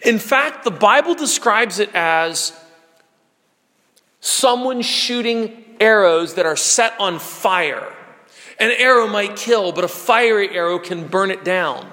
In 0.04 0.18
fact, 0.18 0.64
the 0.64 0.70
Bible 0.70 1.14
describes 1.14 1.78
it 1.78 1.90
as 1.94 2.52
someone 4.20 4.82
shooting 4.82 5.64
arrows 5.80 6.34
that 6.34 6.46
are 6.46 6.56
set 6.56 6.94
on 7.00 7.18
fire. 7.18 7.92
An 8.58 8.70
arrow 8.70 9.06
might 9.06 9.36
kill, 9.36 9.72
but 9.72 9.84
a 9.84 9.88
fiery 9.88 10.50
arrow 10.50 10.78
can 10.78 11.06
burn 11.06 11.30
it 11.30 11.44
down. 11.44 11.90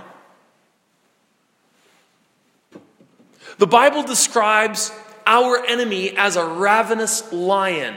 The 3.58 3.68
Bible 3.68 4.04
describes 4.04 4.92
our 5.26 5.64
enemy 5.66 6.16
as 6.18 6.36
a 6.36 6.46
ravenous 6.46 7.32
lion. 7.32 7.96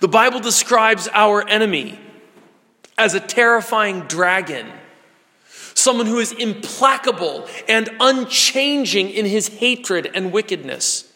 The 0.00 0.08
Bible 0.08 0.40
describes 0.40 1.08
our 1.12 1.46
enemy 1.48 1.98
as 2.98 3.14
a 3.14 3.20
terrifying 3.20 4.02
dragon, 4.02 4.66
someone 5.74 6.06
who 6.06 6.18
is 6.18 6.32
implacable 6.32 7.46
and 7.68 7.88
unchanging 8.00 9.10
in 9.10 9.24
his 9.24 9.48
hatred 9.48 10.10
and 10.14 10.32
wickedness. 10.32 11.10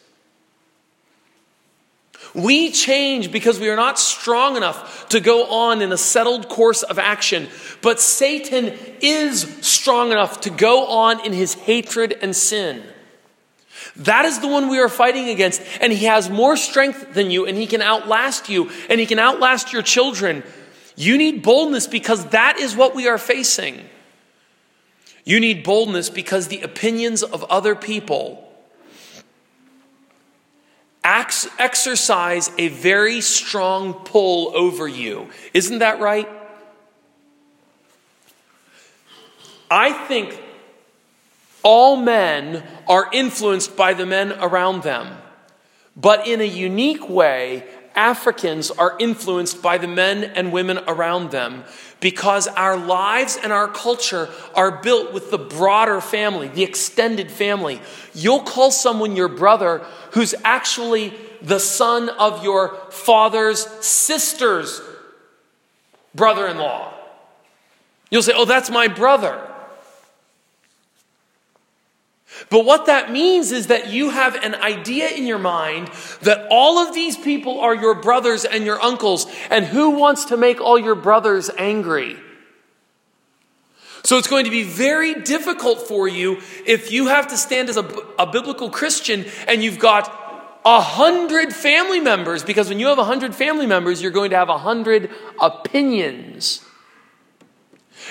We 2.33 2.71
change 2.71 3.31
because 3.31 3.59
we 3.59 3.69
are 3.69 3.75
not 3.75 3.97
strong 3.97 4.55
enough 4.55 5.09
to 5.09 5.19
go 5.19 5.45
on 5.45 5.81
in 5.81 5.91
a 5.91 5.97
settled 5.97 6.47
course 6.47 6.83
of 6.83 6.99
action. 6.99 7.47
But 7.81 7.99
Satan 7.99 8.77
is 9.01 9.41
strong 9.61 10.11
enough 10.11 10.41
to 10.41 10.49
go 10.49 10.85
on 10.85 11.25
in 11.25 11.33
his 11.33 11.55
hatred 11.55 12.17
and 12.21 12.35
sin. 12.35 12.83
That 13.95 14.25
is 14.25 14.39
the 14.39 14.47
one 14.47 14.69
we 14.69 14.79
are 14.79 14.89
fighting 14.89 15.29
against. 15.29 15.61
And 15.81 15.91
he 15.91 16.05
has 16.05 16.29
more 16.29 16.55
strength 16.55 17.13
than 17.13 17.31
you, 17.31 17.45
and 17.45 17.57
he 17.57 17.65
can 17.65 17.81
outlast 17.81 18.49
you, 18.49 18.69
and 18.89 18.99
he 18.99 19.05
can 19.05 19.19
outlast 19.19 19.73
your 19.73 19.81
children. 19.81 20.43
You 20.95 21.17
need 21.17 21.43
boldness 21.43 21.87
because 21.87 22.25
that 22.27 22.57
is 22.59 22.75
what 22.75 22.93
we 22.93 23.07
are 23.07 23.17
facing. 23.17 23.85
You 25.25 25.39
need 25.39 25.63
boldness 25.63 26.09
because 26.09 26.47
the 26.47 26.61
opinions 26.61 27.23
of 27.23 27.43
other 27.45 27.75
people 27.75 28.48
exercise 31.57 32.51
a 32.57 32.67
very 32.67 33.21
strong 33.21 33.93
pull 33.93 34.55
over 34.55 34.87
you. 34.87 35.29
Isn't 35.53 35.79
that 35.79 35.99
right? 35.99 36.27
I 39.71 39.93
think 40.07 40.41
all 41.63 41.95
men 41.95 42.63
are 42.87 43.09
influenced 43.11 43.75
by 43.75 43.93
the 43.93 44.05
men 44.05 44.33
around 44.39 44.83
them, 44.83 45.17
but 45.95 46.27
in 46.27 46.41
a 46.41 46.45
unique 46.45 47.07
way, 47.09 47.65
Africans 47.95 48.71
are 48.71 48.95
influenced 48.99 49.61
by 49.61 49.77
the 49.77 49.87
men 49.87 50.23
and 50.23 50.53
women 50.53 50.79
around 50.87 51.31
them 51.31 51.65
because 51.99 52.47
our 52.47 52.77
lives 52.77 53.37
and 53.41 53.51
our 53.51 53.67
culture 53.67 54.29
are 54.55 54.81
built 54.81 55.13
with 55.13 55.31
the 55.31 55.37
broader 55.37 55.99
family, 56.01 56.47
the 56.47 56.63
extended 56.63 57.31
family. 57.31 57.81
You'll 58.13 58.41
call 58.41 58.71
someone 58.71 59.15
your 59.15 59.27
brother 59.27 59.79
who's 60.11 60.33
actually 60.43 61.13
the 61.41 61.59
son 61.59 62.09
of 62.09 62.43
your 62.43 62.75
father's 62.89 63.65
sister's 63.85 64.81
brother 66.15 66.47
in 66.47 66.57
law. 66.57 66.93
You'll 68.09 68.23
say, 68.23 68.33
Oh, 68.35 68.45
that's 68.45 68.69
my 68.69 68.87
brother. 68.87 69.48
But 72.49 72.65
what 72.65 72.85
that 72.85 73.11
means 73.11 73.51
is 73.51 73.67
that 73.67 73.89
you 73.89 74.09
have 74.09 74.35
an 74.35 74.55
idea 74.55 75.09
in 75.09 75.25
your 75.27 75.39
mind 75.39 75.89
that 76.21 76.47
all 76.49 76.79
of 76.79 76.93
these 76.93 77.17
people 77.17 77.59
are 77.59 77.75
your 77.75 77.95
brothers 77.95 78.45
and 78.45 78.65
your 78.65 78.81
uncles, 78.81 79.27
and 79.49 79.65
who 79.65 79.91
wants 79.91 80.25
to 80.25 80.37
make 80.37 80.61
all 80.61 80.79
your 80.79 80.95
brothers 80.95 81.49
angry? 81.57 82.17
So 84.03 84.17
it's 84.17 84.27
going 84.27 84.45
to 84.45 84.51
be 84.51 84.63
very 84.63 85.13
difficult 85.13 85.81
for 85.81 86.07
you 86.07 86.41
if 86.65 86.91
you 86.91 87.07
have 87.07 87.27
to 87.27 87.37
stand 87.37 87.69
as 87.69 87.77
a, 87.77 87.85
a 88.17 88.25
biblical 88.25 88.69
Christian 88.69 89.25
and 89.47 89.61
you've 89.61 89.79
got 89.79 90.15
a 90.65 90.81
hundred 90.81 91.53
family 91.53 91.99
members, 91.99 92.43
because 92.43 92.69
when 92.69 92.79
you 92.79 92.87
have 92.87 92.97
a 92.97 93.03
hundred 93.03 93.35
family 93.35 93.65
members, 93.65 94.01
you're 94.01 94.11
going 94.11 94.29
to 94.29 94.37
have 94.37 94.49
a 94.49 94.57
hundred 94.57 95.09
opinions. 95.41 96.65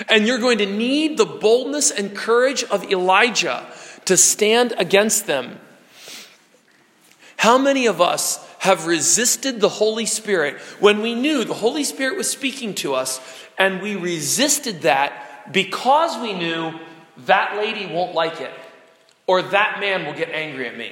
And 0.07 0.25
you're 0.25 0.39
going 0.39 0.59
to 0.59 0.65
need 0.65 1.17
the 1.17 1.25
boldness 1.25 1.91
and 1.91 2.15
courage 2.15 2.63
of 2.65 2.83
Elijah 2.91 3.65
to 4.09 4.17
stand 4.17 4.73
against 4.79 5.27
them. 5.27 5.59
How 7.37 7.59
many 7.59 7.85
of 7.85 8.01
us 8.01 8.43
have 8.57 8.87
resisted 8.87 9.61
the 9.61 9.69
Holy 9.69 10.07
Spirit 10.07 10.57
when 10.79 11.03
we 11.03 11.13
knew 11.13 11.43
the 11.43 11.53
Holy 11.53 11.83
Spirit 11.83 12.17
was 12.17 12.27
speaking 12.27 12.73
to 12.73 12.95
us 12.95 13.21
and 13.59 13.83
we 13.83 13.95
resisted 13.95 14.81
that 14.81 15.53
because 15.53 16.19
we 16.23 16.33
knew 16.33 16.73
that 17.27 17.55
lady 17.57 17.85
won't 17.85 18.15
like 18.15 18.41
it 18.41 18.51
or 19.27 19.43
that 19.43 19.79
man 19.79 20.07
will 20.07 20.15
get 20.15 20.29
angry 20.29 20.67
at 20.67 20.75
me? 20.75 20.91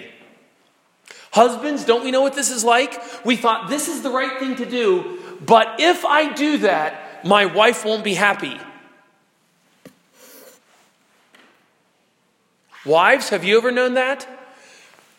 Husbands, 1.31 1.85
don't 1.85 2.03
we 2.03 2.11
know 2.11 2.21
what 2.21 2.35
this 2.35 2.51
is 2.51 2.63
like? 2.63 3.01
We 3.25 3.35
thought 3.35 3.67
this 3.67 3.87
is 3.87 4.03
the 4.03 4.11
right 4.11 4.37
thing 4.37 4.57
to 4.57 4.65
do, 4.67 5.17
but 5.43 5.79
if 5.79 6.05
I 6.05 6.33
do 6.33 6.59
that, 6.59 7.25
my 7.25 7.47
wife 7.47 7.83
won't 7.83 8.03
be 8.03 8.13
happy. 8.13 8.59
Wives, 12.87 13.29
have 13.29 13.43
you 13.43 13.57
ever 13.57 13.71
known 13.71 13.95
that? 13.95 14.27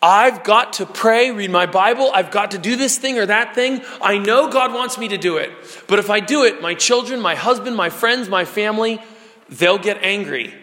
I've 0.01 0.45
got 0.45 0.75
to 0.75 0.87
pray, 0.87 1.33
read 1.33 1.51
my 1.51 1.67
Bible, 1.67 2.11
I've 2.15 2.31
got 2.31 2.53
to 2.53 2.59
do 2.59 2.77
this 2.77 2.99
thing 2.99 3.19
or 3.19 3.27
that 3.27 3.55
thing. 3.55 3.83
I 4.01 4.19
know 4.19 4.49
God 4.49 4.73
wants 4.73 4.97
me 4.97 5.09
to 5.09 5.19
do 5.19 5.37
it. 5.37 5.51
But 5.87 5.99
if 5.99 6.09
I 6.09 6.21
do 6.21 6.45
it, 6.45 6.63
my 6.63 6.75
children, 6.75 7.21
my 7.21 7.35
husband, 7.35 7.77
my 7.77 7.91
friends, 7.91 8.29
my 8.29 8.45
family, 8.45 9.03
they'll 9.49 9.79
get 9.79 9.99
angry. 10.03 10.55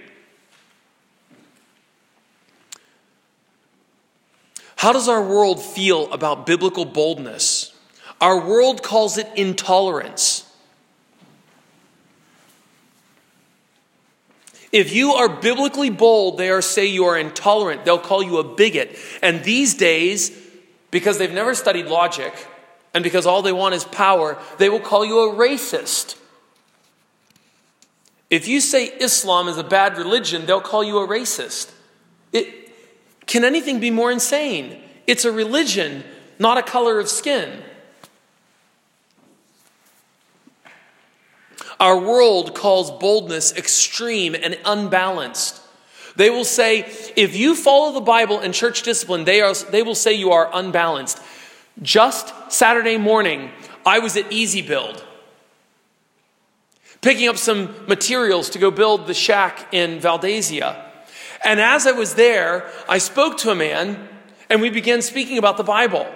How 4.77 4.93
does 4.93 5.09
our 5.09 5.23
world 5.23 5.61
feel 5.61 6.11
about 6.13 6.45
biblical 6.45 6.85
boldness? 6.85 7.73
Our 8.21 8.39
world 8.47 8.83
calls 8.83 9.17
it 9.17 9.27
intolerance. 9.35 10.44
If 14.75 14.93
you 14.93 15.13
are 15.13 15.29
biblically 15.29 15.89
bold, 15.89 16.37
they 16.37 16.49
are 16.49 16.61
say 16.61 16.85
you 16.85 17.05
are 17.05 17.17
intolerant. 17.17 17.85
They'll 17.85 17.97
call 17.97 18.21
you 18.21 18.39
a 18.39 18.43
bigot. 18.43 18.97
And 19.21 19.41
these 19.41 19.73
days, 19.73 20.37
because 20.91 21.17
they've 21.17 21.31
never 21.31 21.55
studied 21.55 21.85
logic 21.85 22.33
and 22.93 23.01
because 23.01 23.25
all 23.25 23.41
they 23.41 23.53
want 23.53 23.73
is 23.73 23.85
power, 23.85 24.37
they 24.57 24.67
will 24.67 24.81
call 24.81 25.05
you 25.05 25.31
a 25.31 25.33
racist. 25.33 26.17
If 28.29 28.49
you 28.49 28.59
say 28.59 28.87
Islam 28.87 29.47
is 29.47 29.57
a 29.57 29.63
bad 29.63 29.97
religion, 29.97 30.45
they'll 30.45 30.59
call 30.59 30.83
you 30.83 30.97
a 30.97 31.07
racist. 31.07 31.71
It, 32.33 32.69
can 33.27 33.45
anything 33.45 33.79
be 33.79 33.91
more 33.91 34.11
insane? 34.11 34.81
It's 35.07 35.23
a 35.23 35.31
religion, 35.31 36.03
not 36.37 36.57
a 36.57 36.61
color 36.61 36.99
of 36.99 37.07
skin. 37.07 37.63
Our 41.79 41.99
world 41.99 42.55
calls 42.55 42.91
boldness 42.91 43.53
extreme 43.55 44.35
and 44.35 44.57
unbalanced. 44.65 45.61
They 46.15 46.29
will 46.29 46.45
say, 46.45 46.79
if 47.15 47.35
you 47.35 47.55
follow 47.55 47.93
the 47.93 48.01
Bible 48.01 48.39
and 48.39 48.53
church 48.53 48.83
discipline, 48.83 49.25
they, 49.25 49.41
are, 49.41 49.53
they 49.53 49.83
will 49.83 49.95
say 49.95 50.13
you 50.13 50.31
are 50.31 50.49
unbalanced. 50.53 51.21
Just 51.81 52.33
Saturday 52.51 52.97
morning, 52.97 53.51
I 53.85 53.99
was 53.99 54.15
at 54.15 54.31
Easy 54.31 54.61
Build, 54.61 55.03
picking 57.01 57.27
up 57.27 57.37
some 57.37 57.75
materials 57.87 58.49
to 58.51 58.59
go 58.59 58.71
build 58.71 59.07
the 59.07 59.13
shack 59.13 59.73
in 59.73 59.99
Valdasia. 59.99 60.81
And 61.43 61.59
as 61.59 61.85
I 61.85 61.91
was 61.91 62.15
there, 62.15 62.71
I 62.87 62.97
spoke 62.97 63.37
to 63.39 63.51
a 63.51 63.55
man, 63.55 64.07
and 64.49 64.61
we 64.61 64.69
began 64.69 65.01
speaking 65.01 65.37
about 65.37 65.57
the 65.57 65.63
Bible. 65.63 66.07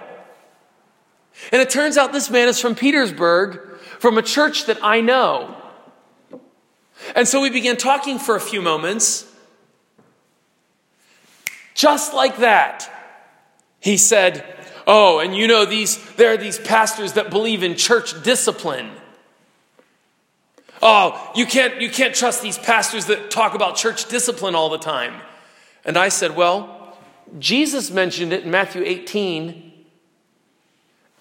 And 1.51 1.61
it 1.61 1.69
turns 1.69 1.97
out 1.97 2.13
this 2.13 2.29
man 2.29 2.47
is 2.47 2.59
from 2.59 2.73
Petersburg, 2.73 3.68
from 3.99 4.17
a 4.17 4.21
church 4.21 4.65
that 4.65 4.79
I 4.81 5.01
know. 5.01 5.55
And 7.15 7.27
so 7.27 7.41
we 7.41 7.49
began 7.49 7.77
talking 7.77 8.17
for 8.17 8.35
a 8.35 8.39
few 8.39 8.61
moments. 8.61 9.25
Just 11.75 12.13
like 12.13 12.37
that, 12.37 12.89
he 13.79 13.97
said, 13.97 14.43
Oh, 14.87 15.19
and 15.19 15.35
you 15.35 15.47
know, 15.47 15.65
these, 15.65 16.03
there 16.15 16.33
are 16.33 16.37
these 16.37 16.57
pastors 16.57 17.13
that 17.13 17.29
believe 17.29 17.61
in 17.61 17.75
church 17.75 18.23
discipline. 18.23 18.89
Oh, 20.81 21.31
you 21.35 21.45
can't, 21.45 21.79
you 21.79 21.89
can't 21.89 22.15
trust 22.15 22.41
these 22.41 22.57
pastors 22.57 23.05
that 23.05 23.29
talk 23.29 23.53
about 23.53 23.75
church 23.75 24.07
discipline 24.09 24.55
all 24.55 24.69
the 24.69 24.79
time. 24.79 25.13
And 25.85 25.97
I 25.97 26.09
said, 26.09 26.35
Well, 26.35 26.97
Jesus 27.37 27.91
mentioned 27.91 28.33
it 28.33 28.45
in 28.45 28.51
Matthew 28.51 28.81
18. 28.83 29.71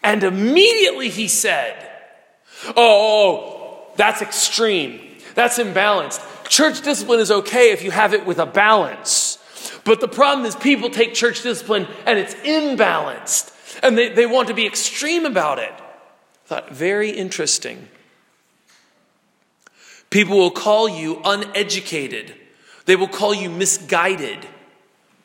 And 0.02 0.22
immediately 0.22 1.10
he 1.10 1.28
said, 1.28 1.87
Oh, 2.66 2.72
oh, 2.76 2.76
oh 2.76 3.92
that's 3.96 4.22
extreme. 4.22 5.00
That's 5.34 5.58
imbalanced. 5.58 6.24
Church 6.48 6.82
discipline 6.82 7.20
is 7.20 7.30
okay 7.30 7.72
if 7.72 7.82
you 7.82 7.90
have 7.90 8.14
it 8.14 8.26
with 8.26 8.38
a 8.38 8.46
balance. 8.46 9.38
But 9.84 10.00
the 10.00 10.08
problem 10.08 10.46
is 10.46 10.56
people 10.56 10.90
take 10.90 11.14
church 11.14 11.42
discipline 11.42 11.86
and 12.06 12.18
it's 12.18 12.34
imbalanced. 12.34 13.54
And 13.82 13.96
they, 13.96 14.08
they 14.08 14.26
want 14.26 14.48
to 14.48 14.54
be 14.54 14.66
extreme 14.66 15.24
about 15.24 15.58
it. 15.58 15.72
I 15.72 16.46
thought, 16.46 16.70
very 16.70 17.10
interesting. 17.10 17.88
People 20.10 20.38
will 20.38 20.50
call 20.50 20.88
you 20.88 21.20
uneducated. 21.24 22.34
They 22.86 22.96
will 22.96 23.08
call 23.08 23.34
you 23.34 23.50
misguided 23.50 24.46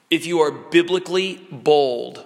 if 0.10 0.26
you 0.26 0.40
are 0.40 0.52
biblically 0.52 1.42
bold. 1.50 2.26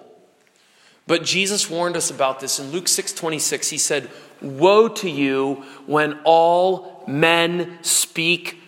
But 1.05 1.23
Jesus 1.23 1.69
warned 1.69 1.95
us 1.95 2.09
about 2.09 2.39
this 2.39 2.59
in 2.59 2.71
Luke 2.71 2.85
6:26. 2.85 3.69
He 3.69 3.77
said, 3.77 4.09
"Woe 4.41 4.87
to 4.87 5.09
you 5.09 5.63
when 5.85 6.19
all 6.23 7.03
men 7.07 7.79
speak 7.81 8.61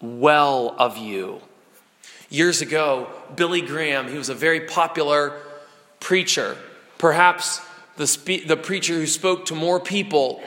well 0.00 0.74
of 0.78 0.96
you." 0.96 1.40
Years 2.30 2.60
ago, 2.60 3.08
Billy 3.36 3.60
Graham, 3.60 4.08
he 4.08 4.18
was 4.18 4.28
a 4.28 4.34
very 4.34 4.60
popular 4.60 5.40
preacher, 6.00 6.56
perhaps 6.98 7.60
the, 7.96 8.06
spe- 8.06 8.46
the 8.46 8.56
preacher 8.56 8.94
who 8.94 9.06
spoke 9.06 9.46
to 9.46 9.54
more 9.54 9.78
people 9.78 10.42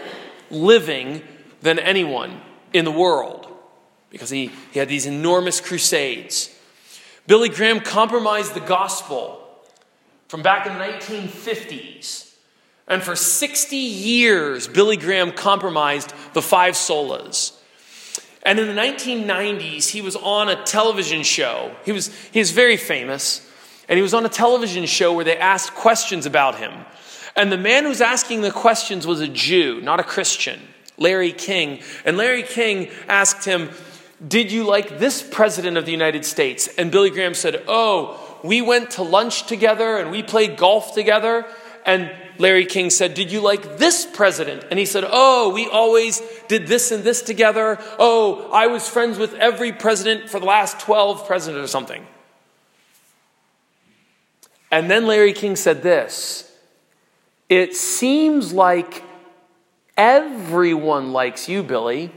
living 0.51 1.21
than 1.61 1.79
anyone 1.79 2.41
in 2.73 2.85
the 2.85 2.91
world 2.91 3.47
because 4.09 4.29
he, 4.29 4.51
he 4.71 4.79
had 4.79 4.89
these 4.89 5.05
enormous 5.05 5.61
crusades. 5.61 6.53
Billy 7.25 7.49
Graham 7.49 7.79
compromised 7.79 8.53
the 8.53 8.61
gospel 8.61 9.43
from 10.27 10.41
back 10.41 10.65
in 10.65 10.73
the 10.73 10.79
1950s. 10.79 12.26
And 12.87 13.03
for 13.03 13.15
60 13.15 13.75
years, 13.75 14.67
Billy 14.67 14.97
Graham 14.97 15.31
compromised 15.31 16.13
the 16.33 16.41
five 16.41 16.75
solas. 16.75 17.53
And 18.43 18.59
in 18.59 18.67
the 18.67 18.81
1990s, 18.81 19.89
he 19.89 20.01
was 20.01 20.15
on 20.15 20.47
a 20.47 20.63
television 20.63 21.23
show. 21.23 21.75
He 21.83 21.91
was, 21.91 22.15
he 22.31 22.39
was 22.39 22.51
very 22.51 22.77
famous. 22.77 23.45
And 23.89 23.97
he 23.97 24.01
was 24.01 24.13
on 24.13 24.25
a 24.25 24.29
television 24.29 24.85
show 24.85 25.13
where 25.13 25.25
they 25.25 25.37
asked 25.37 25.73
questions 25.73 26.25
about 26.25 26.57
him. 26.57 26.73
And 27.35 27.51
the 27.51 27.57
man 27.57 27.83
who 27.83 27.89
was 27.89 28.01
asking 28.01 28.41
the 28.41 28.51
questions 28.51 29.05
was 29.05 29.19
a 29.19 29.27
Jew, 29.27 29.81
not 29.81 29.99
a 29.99 30.03
Christian, 30.03 30.59
Larry 30.97 31.33
King. 31.33 31.81
And 32.05 32.17
Larry 32.17 32.43
King 32.43 32.89
asked 33.07 33.45
him, 33.45 33.69
Did 34.25 34.51
you 34.51 34.63
like 34.63 34.97
this 34.97 35.21
president 35.21 35.77
of 35.77 35.85
the 35.85 35.91
United 35.91 36.25
States? 36.25 36.69
And 36.77 36.89
Billy 36.89 37.09
Graham 37.09 37.33
said, 37.33 37.63
Oh, 37.67 38.39
we 38.43 38.61
went 38.61 38.91
to 38.91 39.03
lunch 39.03 39.45
together 39.45 39.97
and 39.97 40.09
we 40.09 40.23
played 40.23 40.57
golf 40.57 40.95
together. 40.95 41.45
And 41.87 42.11
Larry 42.37 42.65
King 42.65 42.89
said, 42.89 43.13
Did 43.13 43.31
you 43.31 43.39
like 43.39 43.77
this 43.77 44.05
president? 44.05 44.65
And 44.69 44.77
he 44.77 44.85
said, 44.85 45.05
Oh, 45.07 45.49
we 45.49 45.67
always 45.67 46.21
did 46.49 46.67
this 46.67 46.91
and 46.91 47.03
this 47.03 47.21
together. 47.21 47.79
Oh, 47.97 48.51
I 48.51 48.67
was 48.67 48.87
friends 48.87 49.17
with 49.17 49.33
every 49.35 49.71
president 49.71 50.29
for 50.29 50.39
the 50.39 50.45
last 50.45 50.81
12 50.81 51.25
presidents 51.25 51.63
or 51.63 51.71
something. 51.71 52.05
And 54.69 54.91
then 54.91 55.07
Larry 55.07 55.31
King 55.31 55.55
said 55.55 55.81
this 55.81 56.51
It 57.47 57.73
seems 57.73 58.51
like 58.51 59.01
everyone 59.95 61.13
likes 61.13 61.47
you, 61.47 61.63
Billy. 61.63 62.11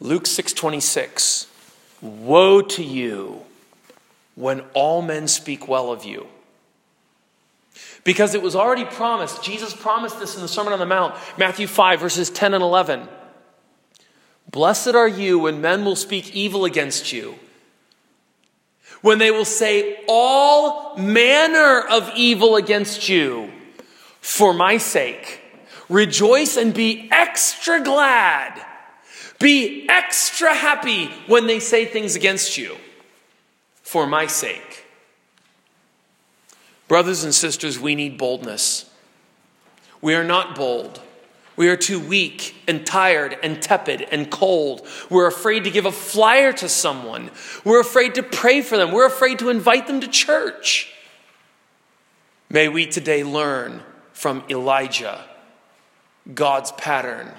Luke 0.00 0.24
6:26 0.24 1.46
Woe 2.02 2.60
to 2.60 2.82
you 2.82 3.43
when 4.34 4.60
all 4.74 5.02
men 5.02 5.28
speak 5.28 5.68
well 5.68 5.92
of 5.92 6.04
you. 6.04 6.26
Because 8.02 8.34
it 8.34 8.42
was 8.42 8.54
already 8.54 8.84
promised, 8.84 9.42
Jesus 9.42 9.74
promised 9.74 10.18
this 10.18 10.36
in 10.36 10.42
the 10.42 10.48
Sermon 10.48 10.72
on 10.72 10.78
the 10.78 10.86
Mount, 10.86 11.14
Matthew 11.38 11.66
5, 11.66 12.00
verses 12.00 12.30
10 12.30 12.54
and 12.54 12.62
11. 12.62 13.08
Blessed 14.50 14.94
are 14.94 15.08
you 15.08 15.38
when 15.38 15.60
men 15.60 15.84
will 15.84 15.96
speak 15.96 16.34
evil 16.34 16.64
against 16.64 17.12
you, 17.12 17.36
when 19.00 19.18
they 19.18 19.30
will 19.30 19.44
say 19.44 19.98
all 20.06 20.96
manner 20.96 21.80
of 21.80 22.10
evil 22.14 22.56
against 22.56 23.08
you 23.08 23.50
for 24.20 24.52
my 24.52 24.76
sake. 24.76 25.40
Rejoice 25.88 26.56
and 26.56 26.72
be 26.72 27.08
extra 27.10 27.82
glad. 27.82 28.64
Be 29.38 29.86
extra 29.88 30.54
happy 30.54 31.06
when 31.26 31.46
they 31.46 31.58
say 31.58 31.84
things 31.84 32.16
against 32.16 32.56
you 32.56 32.76
for 33.94 34.08
my 34.08 34.26
sake. 34.26 34.86
Brothers 36.88 37.22
and 37.22 37.32
sisters, 37.32 37.78
we 37.78 37.94
need 37.94 38.18
boldness. 38.18 38.90
We 40.00 40.16
are 40.16 40.24
not 40.24 40.56
bold. 40.56 41.00
We 41.54 41.68
are 41.68 41.76
too 41.76 42.00
weak 42.00 42.56
and 42.66 42.84
tired 42.84 43.38
and 43.40 43.62
tepid 43.62 44.02
and 44.02 44.28
cold. 44.32 44.84
We're 45.08 45.28
afraid 45.28 45.62
to 45.62 45.70
give 45.70 45.86
a 45.86 45.92
flyer 45.92 46.52
to 46.54 46.68
someone. 46.68 47.30
We're 47.64 47.78
afraid 47.78 48.16
to 48.16 48.24
pray 48.24 48.62
for 48.62 48.76
them. 48.76 48.90
We're 48.90 49.06
afraid 49.06 49.38
to 49.38 49.48
invite 49.48 49.86
them 49.86 50.00
to 50.00 50.08
church. 50.08 50.92
May 52.50 52.66
we 52.68 52.86
today 52.86 53.22
learn 53.22 53.80
from 54.12 54.42
Elijah 54.50 55.24
God's 56.34 56.72
pattern 56.72 57.30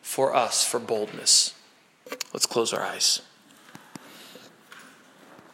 for 0.00 0.32
us 0.32 0.64
for 0.64 0.78
boldness. 0.78 1.54
Let's 2.32 2.46
close 2.46 2.72
our 2.72 2.84
eyes. 2.84 3.20